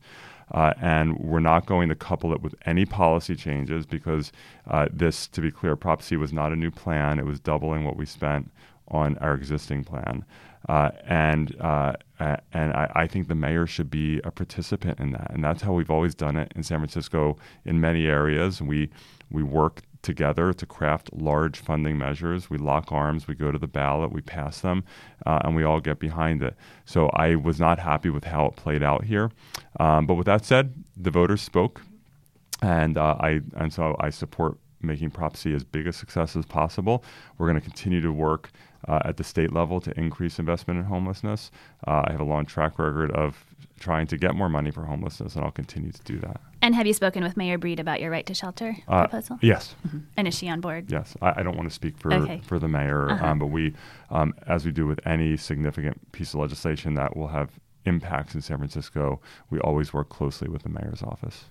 Uh, 0.53 0.73
and 0.81 1.17
we're 1.19 1.39
not 1.39 1.65
going 1.65 1.87
to 1.87 1.95
couple 1.95 2.33
it 2.33 2.41
with 2.41 2.53
any 2.65 2.85
policy 2.85 3.35
changes 3.35 3.85
because 3.85 4.33
uh, 4.69 4.87
this, 4.91 5.27
to 5.27 5.39
be 5.39 5.49
clear, 5.49 5.77
Prop 5.77 6.01
C 6.01 6.17
was 6.17 6.33
not 6.33 6.51
a 6.51 6.57
new 6.57 6.71
plan. 6.71 7.19
It 7.19 7.25
was 7.25 7.39
doubling 7.39 7.85
what 7.85 7.95
we 7.95 8.05
spent 8.05 8.51
on 8.89 9.17
our 9.19 9.33
existing 9.33 9.85
plan. 9.85 10.25
Uh, 10.70 10.91
and 11.06 11.60
uh, 11.60 11.94
and 12.20 12.74
I, 12.74 12.91
I, 12.94 13.08
think 13.08 13.27
the 13.27 13.36
mayor 13.36 13.65
should 13.65 13.89
be 13.89 14.22
a 14.24 14.30
participant 14.30 15.00
in 15.00 15.12
that, 15.12 15.32
and 15.32 15.44
that's 15.44 15.63
how 15.63 15.74
we've 15.74 15.89
always 15.89 16.13
done 16.13 16.38
it 16.38 16.51
in 16.56 16.62
San 16.62 16.77
Francisco 16.77 17.38
in 17.65 17.82
many 17.82 18.06
areas. 18.06 18.62
We 18.62 18.89
we 19.32 19.41
work 19.41 19.82
together 20.01 20.53
to 20.53 20.65
craft 20.65 21.12
large 21.13 21.60
funding 21.60 21.98
measures. 21.98 22.50
We 22.50 22.58
lock 22.58 22.91
arms, 22.91 23.27
we 23.27 23.36
go 23.36 23.51
to 23.51 23.58
the 23.58 23.68
ballot, 23.68 24.12
we 24.12 24.22
pass 24.22 24.62
them, 24.62 24.84
uh, 25.25 25.39
and 25.44 25.56
we 25.56 25.63
all 25.63 25.80
get 25.80 26.00
behind 26.00 26.41
it. 26.44 26.56
So 26.86 27.10
I 27.10 27.36
was 27.36 27.60
not 27.60 27.80
happy 27.80 28.10
with 28.10 28.25
how 28.25 28.46
it 28.48 28.56
played 28.56 28.84
out 28.84 29.06
here. 29.06 29.32
Um, 29.80 30.06
but 30.06 30.15
with 30.15 30.25
that 30.25 30.46
said, 30.46 30.74
the 30.96 31.12
voters 31.12 31.41
spoke, 31.41 31.82
and 32.62 32.98
uh, 32.98 33.18
I 33.20 33.41
and 33.56 33.74
so 33.74 33.96
I 34.00 34.12
support 34.12 34.58
making 34.84 35.12
Prop 35.12 35.38
C 35.38 35.53
as 35.53 35.63
big 35.63 35.88
a 35.88 35.94
success 35.94 36.36
as 36.36 36.46
possible. 36.46 37.03
We're 37.38 37.48
going 37.48 37.60
to 37.60 37.65
continue 37.65 38.01
to 38.01 38.12
work 38.12 38.51
uh, 38.88 39.00
at 39.05 39.17
the 39.17 39.23
state 39.23 39.51
level 39.51 39.79
to 39.81 39.97
increase 40.00 40.39
investment 40.39 40.79
in 40.79 40.85
homelessness. 40.85 41.51
Uh, 41.88 42.03
I 42.05 42.11
have 42.11 42.21
a 42.21 42.25
long 42.25 42.45
track 42.45 42.79
record 42.79 43.11
of 43.11 43.45
trying 43.79 44.07
to 44.07 44.17
get 44.17 44.35
more 44.35 44.50
money 44.50 44.71
for 44.71 44.83
homelessness, 44.83 45.35
and 45.35 45.43
I'll 45.43 45.51
continue 45.51 45.91
to 45.91 46.03
do 46.03 46.19
that. 46.19 46.39
And 46.61 46.75
have 46.75 46.85
you 46.85 46.93
spoken 46.93 47.23
with 47.23 47.35
Mayor 47.35 47.57
Breed 47.57 47.79
about 47.79 48.00
your 48.00 48.11
right 48.11 48.25
to 48.27 48.33
shelter 48.33 48.77
uh, 48.88 49.07
proposal? 49.07 49.39
Yes. 49.41 49.75
Mm-hmm. 49.88 50.00
And 50.15 50.27
is 50.27 50.38
she 50.38 50.47
on 50.47 50.61
board? 50.61 50.91
Yes. 50.91 51.15
I, 51.21 51.39
I 51.39 51.43
don't 51.43 51.57
want 51.57 51.67
to 51.67 51.73
speak 51.73 51.97
for 51.97 52.13
okay. 52.13 52.41
for 52.45 52.59
the 52.59 52.67
mayor, 52.67 53.09
uh-huh. 53.09 53.25
um, 53.25 53.39
but 53.39 53.47
we, 53.47 53.73
um, 54.11 54.33
as 54.47 54.65
we 54.65 54.71
do 54.71 54.85
with 54.85 55.00
any 55.05 55.35
significant 55.35 56.11
piece 56.11 56.33
of 56.33 56.39
legislation 56.39 56.93
that 56.93 57.17
will 57.17 57.29
have 57.29 57.59
impacts 57.85 58.35
in 58.35 58.41
San 58.41 58.57
Francisco, 58.57 59.19
we 59.50 59.59
always 59.59 59.91
work 59.93 60.09
closely 60.09 60.47
with 60.47 60.63
the 60.63 60.69
mayor's 60.69 61.01
office. 61.01 61.45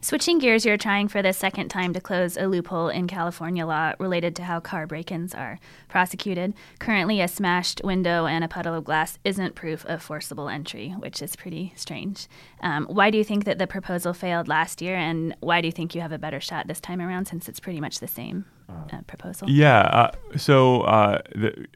Switching 0.00 0.38
gears, 0.38 0.64
you're 0.64 0.76
trying 0.76 1.08
for 1.08 1.22
the 1.22 1.32
second 1.32 1.68
time 1.70 1.92
to 1.92 2.00
close 2.00 2.36
a 2.36 2.46
loophole 2.46 2.88
in 2.88 3.08
California 3.08 3.66
law 3.66 3.94
related 3.98 4.36
to 4.36 4.44
how 4.44 4.60
car 4.60 4.86
break 4.86 5.10
ins 5.10 5.34
are 5.34 5.58
prosecuted. 5.88 6.54
Currently, 6.78 7.20
a 7.20 7.26
smashed 7.26 7.80
window 7.82 8.24
and 8.24 8.44
a 8.44 8.48
puddle 8.48 8.74
of 8.74 8.84
glass 8.84 9.18
isn't 9.24 9.56
proof 9.56 9.84
of 9.86 10.00
forcible 10.00 10.48
entry, 10.48 10.90
which 10.90 11.20
is 11.20 11.34
pretty 11.34 11.72
strange. 11.74 12.28
Um, 12.60 12.86
why 12.86 13.10
do 13.10 13.18
you 13.18 13.24
think 13.24 13.44
that 13.44 13.58
the 13.58 13.66
proposal 13.66 14.14
failed 14.14 14.46
last 14.46 14.80
year, 14.80 14.94
and 14.94 15.34
why 15.40 15.60
do 15.60 15.66
you 15.66 15.72
think 15.72 15.96
you 15.96 16.00
have 16.00 16.12
a 16.12 16.18
better 16.18 16.40
shot 16.40 16.68
this 16.68 16.80
time 16.80 17.00
around 17.00 17.26
since 17.26 17.48
it's 17.48 17.58
pretty 17.58 17.80
much 17.80 17.98
the 17.98 18.06
same 18.06 18.44
uh, 18.68 19.02
proposal? 19.08 19.50
Yeah. 19.50 19.80
Uh, 19.80 20.10
so 20.36 20.82
uh, 20.82 21.22
the, 21.34 21.66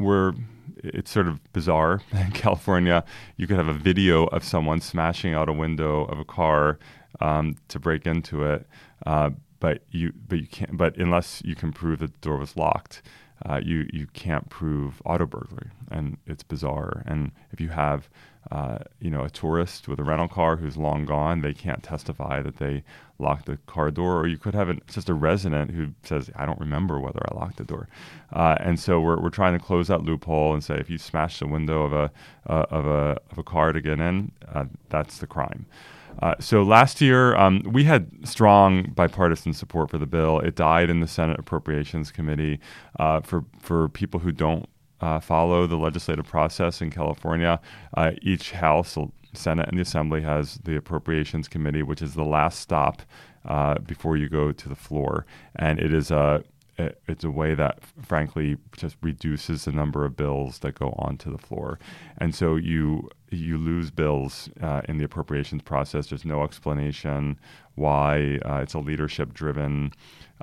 we're 0.00 0.32
it's 0.82 1.10
sort 1.10 1.28
of 1.28 1.52
bizarre 1.52 2.00
in 2.12 2.32
California. 2.32 3.04
You 3.36 3.46
could 3.46 3.56
have 3.56 3.68
a 3.68 3.74
video 3.74 4.24
of 4.26 4.44
someone 4.44 4.80
smashing 4.80 5.34
out 5.34 5.48
a 5.48 5.52
window 5.52 6.04
of 6.06 6.18
a 6.18 6.24
car 6.24 6.78
um, 7.20 7.56
to 7.68 7.78
break 7.78 8.06
into 8.06 8.44
it, 8.44 8.66
uh, 9.06 9.30
but 9.58 9.82
you 9.90 10.12
but 10.28 10.40
you 10.40 10.46
can't. 10.46 10.76
But 10.76 10.96
unless 10.96 11.42
you 11.44 11.54
can 11.54 11.72
prove 11.72 12.00
that 12.00 12.12
the 12.12 12.18
door 12.20 12.38
was 12.38 12.56
locked, 12.56 13.02
uh, 13.48 13.60
you 13.62 13.88
you 13.92 14.06
can't 14.12 14.48
prove 14.50 15.00
auto 15.04 15.26
burglary, 15.26 15.70
and 15.90 16.18
it's 16.26 16.42
bizarre. 16.42 17.02
And 17.06 17.32
if 17.52 17.60
you 17.60 17.68
have 17.68 18.08
uh, 18.50 18.78
you 19.00 19.10
know 19.10 19.24
a 19.24 19.30
tourist 19.30 19.88
with 19.88 19.98
a 19.98 20.04
rental 20.04 20.28
car 20.28 20.56
who's 20.56 20.76
long 20.76 21.06
gone, 21.06 21.40
they 21.40 21.54
can't 21.54 21.82
testify 21.82 22.42
that 22.42 22.56
they 22.56 22.82
locked 23.18 23.46
the 23.46 23.56
car 23.66 23.90
door. 23.90 24.20
Or 24.20 24.26
you 24.26 24.36
could 24.36 24.54
have 24.54 24.68
an, 24.68 24.80
just 24.86 25.08
a 25.08 25.14
resident 25.14 25.70
who 25.70 25.88
says, 26.02 26.30
"I 26.36 26.44
don't 26.44 26.60
remember 26.60 27.00
whether 27.00 27.20
I 27.30 27.34
locked 27.34 27.56
the 27.56 27.64
door." 27.64 27.88
Uh, 28.32 28.56
and 28.60 28.78
so 28.78 29.00
we're 29.00 29.20
we're 29.20 29.30
trying 29.30 29.58
to 29.58 29.64
close 29.64 29.88
that 29.88 30.02
loophole 30.02 30.52
and 30.52 30.62
say 30.62 30.76
if 30.76 30.90
you 30.90 30.98
smash 30.98 31.38
the 31.38 31.46
window 31.46 31.82
of 31.82 31.92
a 31.92 32.10
uh, 32.46 32.66
of 32.70 32.86
a 32.86 33.18
of 33.30 33.38
a 33.38 33.42
car 33.42 33.72
to 33.72 33.80
get 33.80 34.00
in, 34.00 34.32
uh, 34.52 34.66
that's 34.90 35.18
the 35.18 35.26
crime. 35.26 35.64
Uh, 36.20 36.34
so 36.40 36.62
last 36.62 37.00
year, 37.00 37.34
um, 37.36 37.62
we 37.64 37.84
had 37.84 38.10
strong 38.28 38.92
bipartisan 38.94 39.52
support 39.52 39.90
for 39.90 39.98
the 39.98 40.06
bill. 40.06 40.40
It 40.40 40.54
died 40.54 40.90
in 40.90 41.00
the 41.00 41.08
Senate 41.08 41.38
Appropriations 41.38 42.10
Committee. 42.10 42.60
Uh, 42.98 43.20
for 43.20 43.44
for 43.58 43.88
people 43.88 44.20
who 44.20 44.32
don't 44.32 44.68
uh, 45.00 45.20
follow 45.20 45.66
the 45.66 45.76
legislative 45.76 46.26
process 46.26 46.82
in 46.82 46.90
California, 46.90 47.60
uh, 47.96 48.12
each 48.22 48.52
House, 48.52 48.98
Senate, 49.32 49.68
and 49.68 49.78
the 49.78 49.82
Assembly 49.82 50.20
has 50.20 50.56
the 50.64 50.76
Appropriations 50.76 51.48
Committee, 51.48 51.82
which 51.82 52.02
is 52.02 52.14
the 52.14 52.24
last 52.24 52.60
stop 52.60 53.02
uh, 53.46 53.78
before 53.78 54.16
you 54.16 54.28
go 54.28 54.52
to 54.52 54.68
the 54.68 54.74
floor, 54.74 55.24
and 55.56 55.78
it 55.78 55.94
is 55.94 56.10
a 56.10 56.42
it's 57.06 57.24
a 57.24 57.30
way 57.30 57.54
that 57.54 57.78
frankly 58.02 58.56
just 58.76 58.96
reduces 59.02 59.64
the 59.64 59.72
number 59.72 60.04
of 60.04 60.16
bills 60.16 60.60
that 60.60 60.74
go 60.74 60.94
onto 60.98 61.30
the 61.30 61.36
floor 61.36 61.78
and 62.16 62.34
so 62.34 62.56
you 62.56 63.06
you 63.38 63.58
lose 63.58 63.90
bills 63.90 64.48
uh, 64.62 64.82
in 64.88 64.98
the 64.98 65.04
appropriations 65.04 65.62
process 65.62 66.08
there's 66.08 66.24
no 66.24 66.42
explanation 66.42 67.38
why 67.74 68.38
uh, 68.44 68.56
it's 68.56 68.74
a 68.74 68.78
leadership 68.78 69.32
driven 69.32 69.92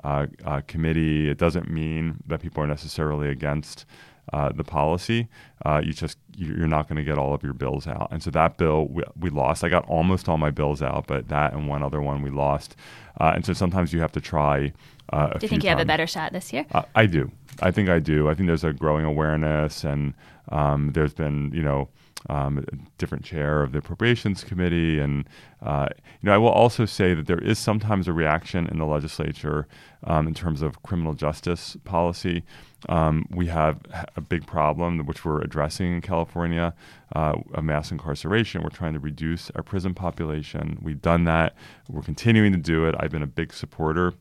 uh, 0.04 0.26
uh, 0.44 0.60
committee 0.66 1.28
it 1.28 1.38
doesn't 1.38 1.70
mean 1.70 2.16
that 2.26 2.40
people 2.40 2.62
are 2.62 2.66
necessarily 2.66 3.28
against 3.28 3.84
uh, 4.32 4.52
the 4.52 4.64
policy, 4.64 5.28
uh, 5.64 5.80
you 5.82 5.92
just 5.92 6.18
you're 6.36 6.68
not 6.68 6.86
going 6.86 6.96
to 6.96 7.02
get 7.02 7.18
all 7.18 7.34
of 7.34 7.42
your 7.42 7.54
bills 7.54 7.86
out. 7.86 8.08
And 8.10 8.22
so 8.22 8.30
that 8.30 8.58
bill 8.58 8.86
we, 8.88 9.02
we, 9.18 9.30
lost. 9.30 9.64
I 9.64 9.68
got 9.68 9.88
almost 9.88 10.28
all 10.28 10.36
my 10.36 10.50
bills 10.50 10.82
out, 10.82 11.06
but 11.06 11.28
that 11.28 11.54
and 11.54 11.66
one 11.66 11.82
other 11.82 12.02
one 12.02 12.22
we 12.22 12.30
lost. 12.30 12.76
Uh, 13.20 13.32
and 13.34 13.44
so 13.44 13.52
sometimes 13.52 13.92
you 13.92 14.00
have 14.00 14.12
to 14.12 14.20
try. 14.20 14.72
Uh, 15.12 15.28
do 15.28 15.38
you 15.42 15.48
think 15.48 15.62
you 15.62 15.70
times. 15.70 15.78
have 15.78 15.80
a 15.80 15.86
better 15.86 16.06
shot 16.06 16.32
this 16.32 16.52
year? 16.52 16.66
Uh, 16.72 16.82
I 16.94 17.06
do. 17.06 17.30
I 17.60 17.70
think 17.70 17.88
I 17.88 17.98
do. 17.98 18.28
I 18.28 18.34
think 18.34 18.48
there's 18.48 18.64
a 18.64 18.72
growing 18.72 19.04
awareness, 19.04 19.82
and 19.82 20.12
um, 20.50 20.92
there's 20.92 21.14
been 21.14 21.50
you 21.54 21.62
know 21.62 21.88
um, 22.28 22.64
different 22.98 23.24
chair 23.24 23.62
of 23.62 23.72
the 23.72 23.78
appropriations 23.78 24.44
committee. 24.44 24.98
And, 24.98 25.28
uh, 25.62 25.88
you 26.20 26.26
know, 26.26 26.34
I 26.34 26.38
will 26.38 26.48
also 26.48 26.84
say 26.84 27.14
that 27.14 27.26
there 27.26 27.38
is 27.38 27.58
sometimes 27.58 28.08
a 28.08 28.12
reaction 28.12 28.66
in 28.66 28.78
the 28.78 28.86
legislature 28.86 29.66
um, 30.04 30.26
in 30.26 30.34
terms 30.34 30.62
of 30.62 30.82
criminal 30.82 31.14
justice 31.14 31.76
policy. 31.84 32.42
Um, 32.88 33.26
we 33.30 33.46
have 33.46 33.80
a 34.16 34.20
big 34.20 34.46
problem, 34.46 35.04
which 35.06 35.24
we're 35.24 35.40
addressing 35.40 35.94
in 35.94 36.00
California, 36.00 36.74
uh, 37.14 37.34
of 37.54 37.64
mass 37.64 37.90
incarceration. 37.90 38.62
We're 38.62 38.70
trying 38.70 38.94
to 38.94 39.00
reduce 39.00 39.50
our 39.52 39.62
prison 39.62 39.94
population. 39.94 40.78
We've 40.82 41.02
done 41.02 41.24
that. 41.24 41.56
We're 41.88 42.02
continuing 42.02 42.52
to 42.52 42.58
do 42.58 42.86
it. 42.86 42.94
I've 42.98 43.10
been 43.10 43.22
a 43.22 43.26
big 43.26 43.52
supporter 43.52 44.14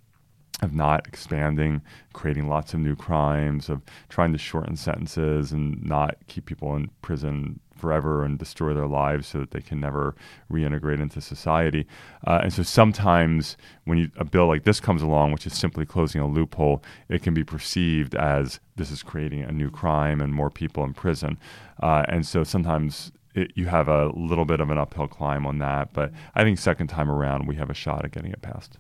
of 0.63 0.74
not 0.74 1.08
expanding, 1.08 1.82
creating 2.13 2.48
lots 2.48 2.74
of 2.74 2.80
new 2.80 2.96
crimes, 2.96 3.70
of 3.70 3.84
trying 4.10 4.32
to 4.32 4.39
shorten 4.39 4.75
sentences 4.75 5.51
and 5.51 5.84
not 5.84 6.18
keep 6.27 6.48
people 6.48 6.75
in 6.75 6.89
prison 7.04 7.60
forever 7.77 8.24
and 8.24 8.38
destroy 8.38 8.74
their 8.74 8.88
lives 8.88 9.27
so 9.27 9.39
that 9.39 9.51
they 9.51 9.62
can 9.62 9.79
never 9.79 10.15
reintegrate 10.51 11.01
into 11.01 11.22
society. 11.22 11.86
Uh, 12.25 12.39
and 12.43 12.53
so 12.53 12.63
sometimes 12.63 13.57
when 13.86 13.98
you, 13.98 14.12
a 14.17 14.25
bill 14.25 14.48
like 14.48 14.63
this 14.63 14.79
comes 14.79 15.01
along, 15.01 15.31
which 15.31 15.48
is 15.48 15.53
simply 15.53 15.86
closing 15.86 16.22
a 16.22 16.27
loophole, 16.27 16.84
it 17.10 17.22
can 17.24 17.34
be 17.34 17.43
perceived 17.43 18.15
as 18.15 18.60
this 18.75 18.91
is 18.91 19.03
creating 19.03 19.43
a 19.43 19.51
new 19.51 19.69
crime 19.69 20.22
and 20.22 20.34
more 20.34 20.50
people 20.50 20.84
in 20.84 20.93
prison. 20.93 21.38
Uh, 21.81 22.03
and 22.07 22.25
so 22.25 22.43
sometimes 22.43 23.12
it, 23.36 23.51
you 23.55 23.67
have 23.67 23.88
a 23.88 24.07
little 24.07 24.46
bit 24.46 24.60
of 24.60 24.69
an 24.69 24.77
uphill 24.77 25.07
climb 25.07 25.46
on 25.46 25.60
that. 25.60 25.93
But 25.93 26.12
I 26.36 26.43
think 26.43 26.57
second 26.57 26.88
time 26.88 27.10
around, 27.10 27.48
we 27.48 27.55
have 27.55 27.69
a 27.69 27.75
shot 27.75 28.03
at 28.03 28.12
getting 28.12 28.31
it 28.31 28.41
passed. 28.41 28.77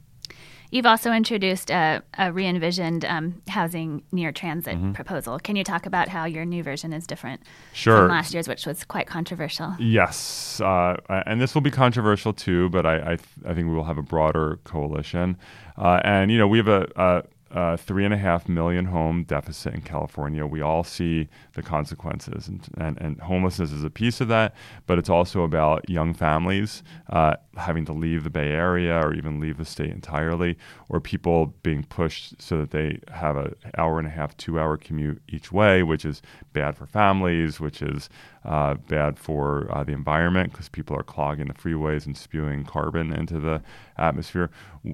You've 0.71 0.85
also 0.85 1.11
introduced 1.11 1.71
a, 1.71 2.03
a 2.17 2.31
re 2.31 2.45
envisioned 2.45 3.05
um, 3.05 3.41
housing 3.47 4.03
near 4.11 4.31
transit 4.31 4.75
mm-hmm. 4.75 4.91
proposal. 4.91 5.39
Can 5.39 5.55
you 5.55 5.63
talk 5.63 5.85
about 5.85 6.09
how 6.09 6.25
your 6.25 6.45
new 6.45 6.63
version 6.63 6.93
is 6.93 7.07
different 7.07 7.41
sure. 7.73 7.97
from 7.97 8.09
last 8.09 8.33
year's, 8.33 8.47
which 8.47 8.65
was 8.65 8.83
quite 8.83 9.07
controversial? 9.07 9.75
Yes. 9.79 10.59
Uh, 10.59 10.97
and 11.25 11.39
this 11.39 11.53
will 11.53 11.61
be 11.61 11.71
controversial 11.71 12.33
too, 12.33 12.69
but 12.69 12.85
I, 12.85 12.95
I, 12.95 13.15
th- 13.15 13.29
I, 13.45 13.53
think 13.53 13.67
we 13.67 13.75
will 13.75 13.85
have 13.85 13.97
a 13.97 14.03
broader 14.03 14.59
coalition. 14.65 15.37
Uh, 15.77 16.01
and, 16.03 16.31
you 16.31 16.37
know, 16.37 16.47
we 16.47 16.57
have 16.57 16.67
a, 16.67 16.87
a 16.95 17.23
uh, 17.51 17.77
three 17.77 18.03
and 18.03 18.13
a 18.13 18.17
half 18.17 18.49
million 18.49 18.85
home 18.85 19.23
deficit 19.23 19.73
in 19.73 19.81
California. 19.81 20.45
We 20.45 20.61
all 20.61 20.83
see 20.83 21.29
the 21.53 21.61
consequences, 21.61 22.47
and, 22.47 22.67
and, 22.77 22.97
and, 22.99 23.19
homelessness 23.21 23.71
is 23.71 23.83
a 23.83 23.89
piece 23.89 24.21
of 24.21 24.27
that, 24.27 24.53
but 24.85 24.97
it's 24.97 25.09
also 25.09 25.43
about 25.43 25.89
young 25.89 26.13
families 26.13 26.83
uh, 27.09 27.35
having 27.55 27.85
to 27.85 27.93
leave 27.93 28.23
the 28.23 28.29
Bay 28.29 28.51
Area 28.51 28.99
or 28.99 29.13
even 29.13 29.39
leave 29.39 29.57
the 29.57 29.65
state 29.65 29.91
entirely, 29.91 30.57
or 30.89 30.99
people 30.99 31.53
being 31.63 31.83
pushed 31.83 32.41
so 32.41 32.57
that 32.59 32.71
they 32.71 32.99
have 33.11 33.37
an 33.37 33.55
hour 33.77 33.97
and 33.97 34.07
a 34.07 34.11
half, 34.11 34.35
two 34.37 34.59
hour 34.59 34.77
commute 34.77 35.21
each 35.29 35.51
way, 35.51 35.83
which 35.83 36.05
is 36.05 36.21
bad 36.53 36.75
for 36.75 36.85
families, 36.85 37.59
which 37.59 37.81
is 37.81 38.09
uh, 38.45 38.75
bad 38.87 39.19
for 39.19 39.67
uh, 39.71 39.83
the 39.83 39.91
environment 39.91 40.51
because 40.51 40.69
people 40.69 40.95
are 40.95 41.03
clogging 41.03 41.47
the 41.47 41.53
freeways 41.53 42.05
and 42.05 42.17
spewing 42.17 42.63
carbon 42.63 43.13
into 43.13 43.39
the 43.39 43.61
atmosphere. 43.97 44.49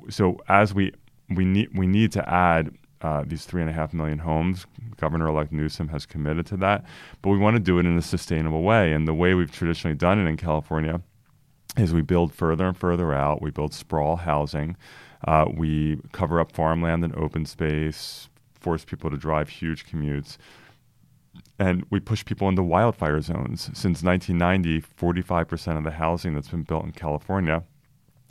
So 0.09 0.39
as 0.47 0.73
we 0.73 0.91
we 1.29 1.45
need 1.45 1.77
we 1.77 1.87
need 1.87 2.11
to 2.13 2.29
add 2.29 2.75
uh, 3.01 3.23
these 3.27 3.45
three 3.45 3.61
and 3.61 3.69
a 3.69 3.73
half 3.73 3.93
million 3.93 4.19
homes. 4.19 4.65
Governor-elect 4.97 5.51
Newsom 5.51 5.89
has 5.89 6.05
committed 6.05 6.45
to 6.47 6.57
that, 6.57 6.85
but 7.21 7.29
we 7.29 7.37
want 7.37 7.55
to 7.55 7.59
do 7.59 7.77
it 7.77 7.85
in 7.85 7.97
a 7.97 8.01
sustainable 8.01 8.63
way. 8.63 8.93
And 8.93 9.07
the 9.07 9.13
way 9.13 9.33
we've 9.33 9.51
traditionally 9.51 9.95
done 9.95 10.25
it 10.25 10.29
in 10.29 10.37
California 10.37 11.01
is 11.77 11.93
we 11.93 12.01
build 12.01 12.33
further 12.33 12.67
and 12.67 12.77
further 12.77 13.13
out. 13.13 13.41
We 13.41 13.51
build 13.51 13.73
sprawl 13.73 14.15
housing. 14.15 14.77
Uh, 15.27 15.45
we 15.53 15.99
cover 16.11 16.39
up 16.39 16.51
farmland 16.51 17.03
and 17.03 17.15
open 17.15 17.45
space, 17.45 18.29
force 18.59 18.85
people 18.85 19.09
to 19.09 19.17
drive 19.17 19.49
huge 19.49 19.85
commutes. 19.85 20.37
And 21.59 21.85
we 21.89 21.99
push 21.99 22.23
people 22.23 22.47
into 22.47 22.63
wildfire 22.63 23.21
zones. 23.21 23.63
Since 23.73 24.03
1990, 24.03 24.81
45% 24.81 25.77
of 25.77 25.83
the 25.83 25.91
housing 25.91 26.35
that's 26.35 26.49
been 26.49 26.63
built 26.63 26.85
in 26.85 26.91
California 26.91 27.63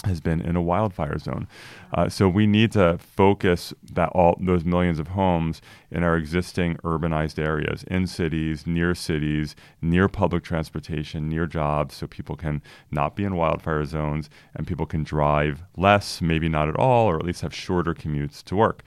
has 0.05 0.21
been 0.21 0.41
in 0.41 0.57
a 0.57 0.63
wildfire 0.63 1.19
zone. 1.19 1.47
Uh, 1.93 2.09
so 2.09 2.29
we 2.29 2.47
need 2.47 2.73
to 2.73 2.99
focus 2.99 3.73
that 3.93 4.09
all 4.11 4.37
those 4.41 4.65
millions 4.65 4.99
of 4.99 5.09
homes 5.09 5.61
in 5.91 6.03
our 6.03 6.17
existing 6.17 6.77
urbanized 6.79 7.39
areas, 7.39 7.85
in 7.85 8.07
cities, 8.07 8.67
near 8.67 8.95
cities, 8.95 9.55
near 9.81 10.09
public 10.09 10.43
transportation, 10.43 11.29
near 11.29 11.47
jobs, 11.47 11.95
so 11.95 12.07
people 12.07 12.37
can 12.37 12.63
not 12.91 13.15
be 13.15 13.25
in 13.25 13.37
wildfire 13.37 13.85
zones 13.85 14.29
and 14.55 14.67
people 14.67 14.87
can 14.87 15.05
drive 15.05 15.63
less, 15.77 16.21
maybe 16.21 16.49
not 16.49 16.69
at 16.69 16.77
all, 16.77 17.07
or 17.07 17.17
at 17.17 17.25
least 17.25 17.43
have 17.43 17.55
shorter 17.55 17.95
commutes 17.95 18.43
to 18.43 18.57
work. 18.57 18.83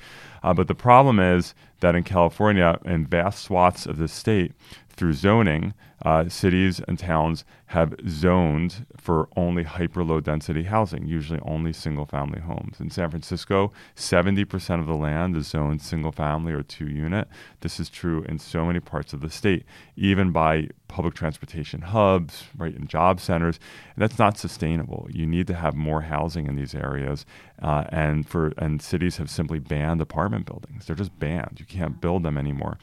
Uh, 0.46 0.54
but 0.54 0.68
the 0.68 0.76
problem 0.76 1.20
is 1.20 1.56
that 1.80 1.96
in 1.96 2.04
California, 2.04 2.80
in 2.86 3.08
vast 3.08 3.44
swaths 3.44 3.88
of 3.88 3.98
the 3.98 4.08
state, 4.08 4.52
through 4.96 5.14
zoning, 5.14 5.74
uh, 6.04 6.30
cities 6.30 6.80
and 6.88 7.00
towns 7.00 7.44
have 7.68 7.96
zoned 8.08 8.86
for 8.96 9.28
only 9.36 9.64
hyper 9.64 10.04
low 10.04 10.20
density 10.20 10.64
housing, 10.64 11.08
usually 11.08 11.40
only 11.44 11.74
single 11.74 12.06
family 12.06 12.40
homes. 12.40 12.80
In 12.80 12.92
San 12.92 13.10
Francisco, 13.10 13.72
70% 13.96 14.80
of 14.80 14.86
the 14.86 14.94
land 14.94 15.36
is 15.36 15.48
zoned 15.48 15.82
single 15.82 16.12
family 16.12 16.54
or 16.54 16.62
two 16.62 16.88
unit. 16.88 17.28
This 17.62 17.80
is 17.80 17.90
true 17.90 18.24
in 18.30 18.38
so 18.38 18.66
many 18.66 18.80
parts 18.80 19.14
of 19.14 19.22
the 19.22 19.32
state, 19.32 19.66
even 19.96 20.32
by 20.32 20.70
public 20.88 21.16
transportation 21.16 21.82
hubs, 21.82 22.44
right, 22.56 22.76
in 22.76 22.88
job 22.88 23.20
centers. 23.20 23.60
And 23.96 24.04
that's 24.04 24.20
not 24.20 24.38
sustainable. 24.38 25.08
You 25.10 25.26
need 25.26 25.48
to 25.48 25.56
have 25.56 25.76
more 25.76 26.02
housing 26.02 26.46
in 26.46 26.56
these 26.56 26.76
areas. 26.76 27.26
Uh, 27.62 27.86
and 27.90 28.28
for 28.28 28.54
and 28.58 28.82
cities 28.82 29.18
have 29.18 29.30
simply 29.30 29.60
banned 29.60 30.02
apartment 30.02 30.35
buildings. 30.44 30.86
They're 30.86 30.96
just 30.96 31.18
banned. 31.20 31.58
You 31.60 31.66
can't 31.66 32.00
build 32.02 32.24
them 32.24 32.38
anymore. 32.38 32.78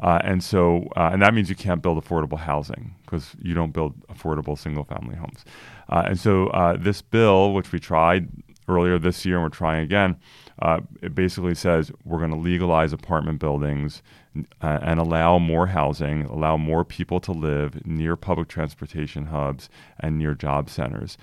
Uh, 0.00 0.20
and 0.24 0.42
so, 0.42 0.88
uh, 0.96 1.10
and 1.12 1.22
that 1.22 1.34
means 1.34 1.48
you 1.48 1.54
can't 1.54 1.82
build 1.82 2.02
affordable 2.02 2.38
housing 2.38 2.94
because 3.04 3.36
you 3.40 3.54
don't 3.54 3.72
build 3.72 3.94
affordable 4.08 4.58
single 4.58 4.84
family 4.84 5.14
homes. 5.14 5.44
Uh, 5.88 6.04
and 6.06 6.18
so, 6.18 6.48
uh, 6.48 6.76
this 6.76 7.02
bill, 7.02 7.52
which 7.52 7.72
we 7.72 7.78
tried 7.78 8.28
earlier 8.68 8.98
this 8.98 9.24
year 9.24 9.36
and 9.36 9.44
we're 9.44 9.50
trying 9.50 9.82
again, 9.82 10.16
uh, 10.60 10.80
it 11.02 11.14
basically 11.14 11.54
says 11.54 11.90
we're 12.04 12.18
going 12.18 12.30
to 12.30 12.36
legalize 12.36 12.92
apartment 12.92 13.38
buildings 13.38 14.02
uh, 14.62 14.78
and 14.82 14.98
allow 14.98 15.38
more 15.38 15.66
housing, 15.66 16.22
allow 16.22 16.56
more 16.56 16.84
people 16.84 17.20
to 17.20 17.32
live 17.32 17.84
near 17.86 18.16
public 18.16 18.48
transportation 18.48 19.26
hubs 19.26 19.68
and 20.00 20.18
near 20.18 20.34
job 20.34 20.70
centers. 20.70 21.18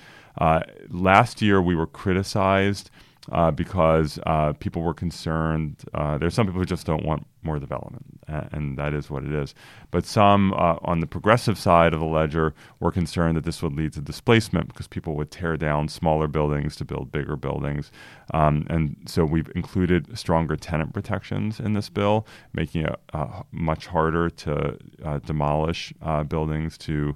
last 0.89 1.41
year, 1.41 1.61
we 1.61 1.75
were 1.75 1.87
criticized 1.87 2.91
uh, 3.31 3.51
because 3.51 4.19
uh, 4.25 4.53
people 4.53 4.81
were 4.81 4.93
concerned. 4.93 5.83
Uh, 5.93 6.17
are 6.21 6.29
some 6.29 6.47
people 6.47 6.59
who 6.59 6.65
just 6.65 6.85
don't 6.85 7.05
want 7.05 7.25
more 7.43 7.59
development, 7.59 8.05
and 8.27 8.77
that 8.77 8.93
is 8.93 9.09
what 9.09 9.23
it 9.23 9.31
is. 9.31 9.55
But 9.91 10.05
some 10.05 10.53
uh, 10.53 10.77
on 10.81 10.99
the 10.99 11.07
progressive 11.07 11.57
side 11.57 11.93
of 11.93 11.99
the 11.99 12.05
ledger 12.05 12.53
were 12.79 12.91
concerned 12.91 13.37
that 13.37 13.45
this 13.45 13.61
would 13.61 13.73
lead 13.73 13.93
to 13.93 14.01
displacement 14.01 14.67
because 14.67 14.87
people 14.87 15.15
would 15.15 15.31
tear 15.31 15.57
down 15.57 15.87
smaller 15.87 16.27
buildings 16.27 16.75
to 16.77 16.85
build 16.85 17.11
bigger 17.11 17.35
buildings. 17.35 17.91
Um, 18.33 18.65
and 18.69 18.97
so 19.05 19.25
we've 19.25 19.49
included 19.55 20.17
stronger 20.17 20.55
tenant 20.55 20.93
protections 20.93 21.59
in 21.59 21.73
this 21.73 21.89
bill, 21.89 22.27
making 22.53 22.85
it 22.85 22.99
uh, 23.13 23.43
much 23.51 23.87
harder 23.87 24.29
to 24.29 24.77
uh, 25.05 25.19
demolish 25.19 25.93
buildings 26.27 26.77
to 26.79 27.15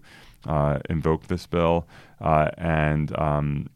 invoke 0.90 1.28
this 1.28 1.48
bill. 1.48 1.88
and 2.22 3.18
um, 3.20 3.70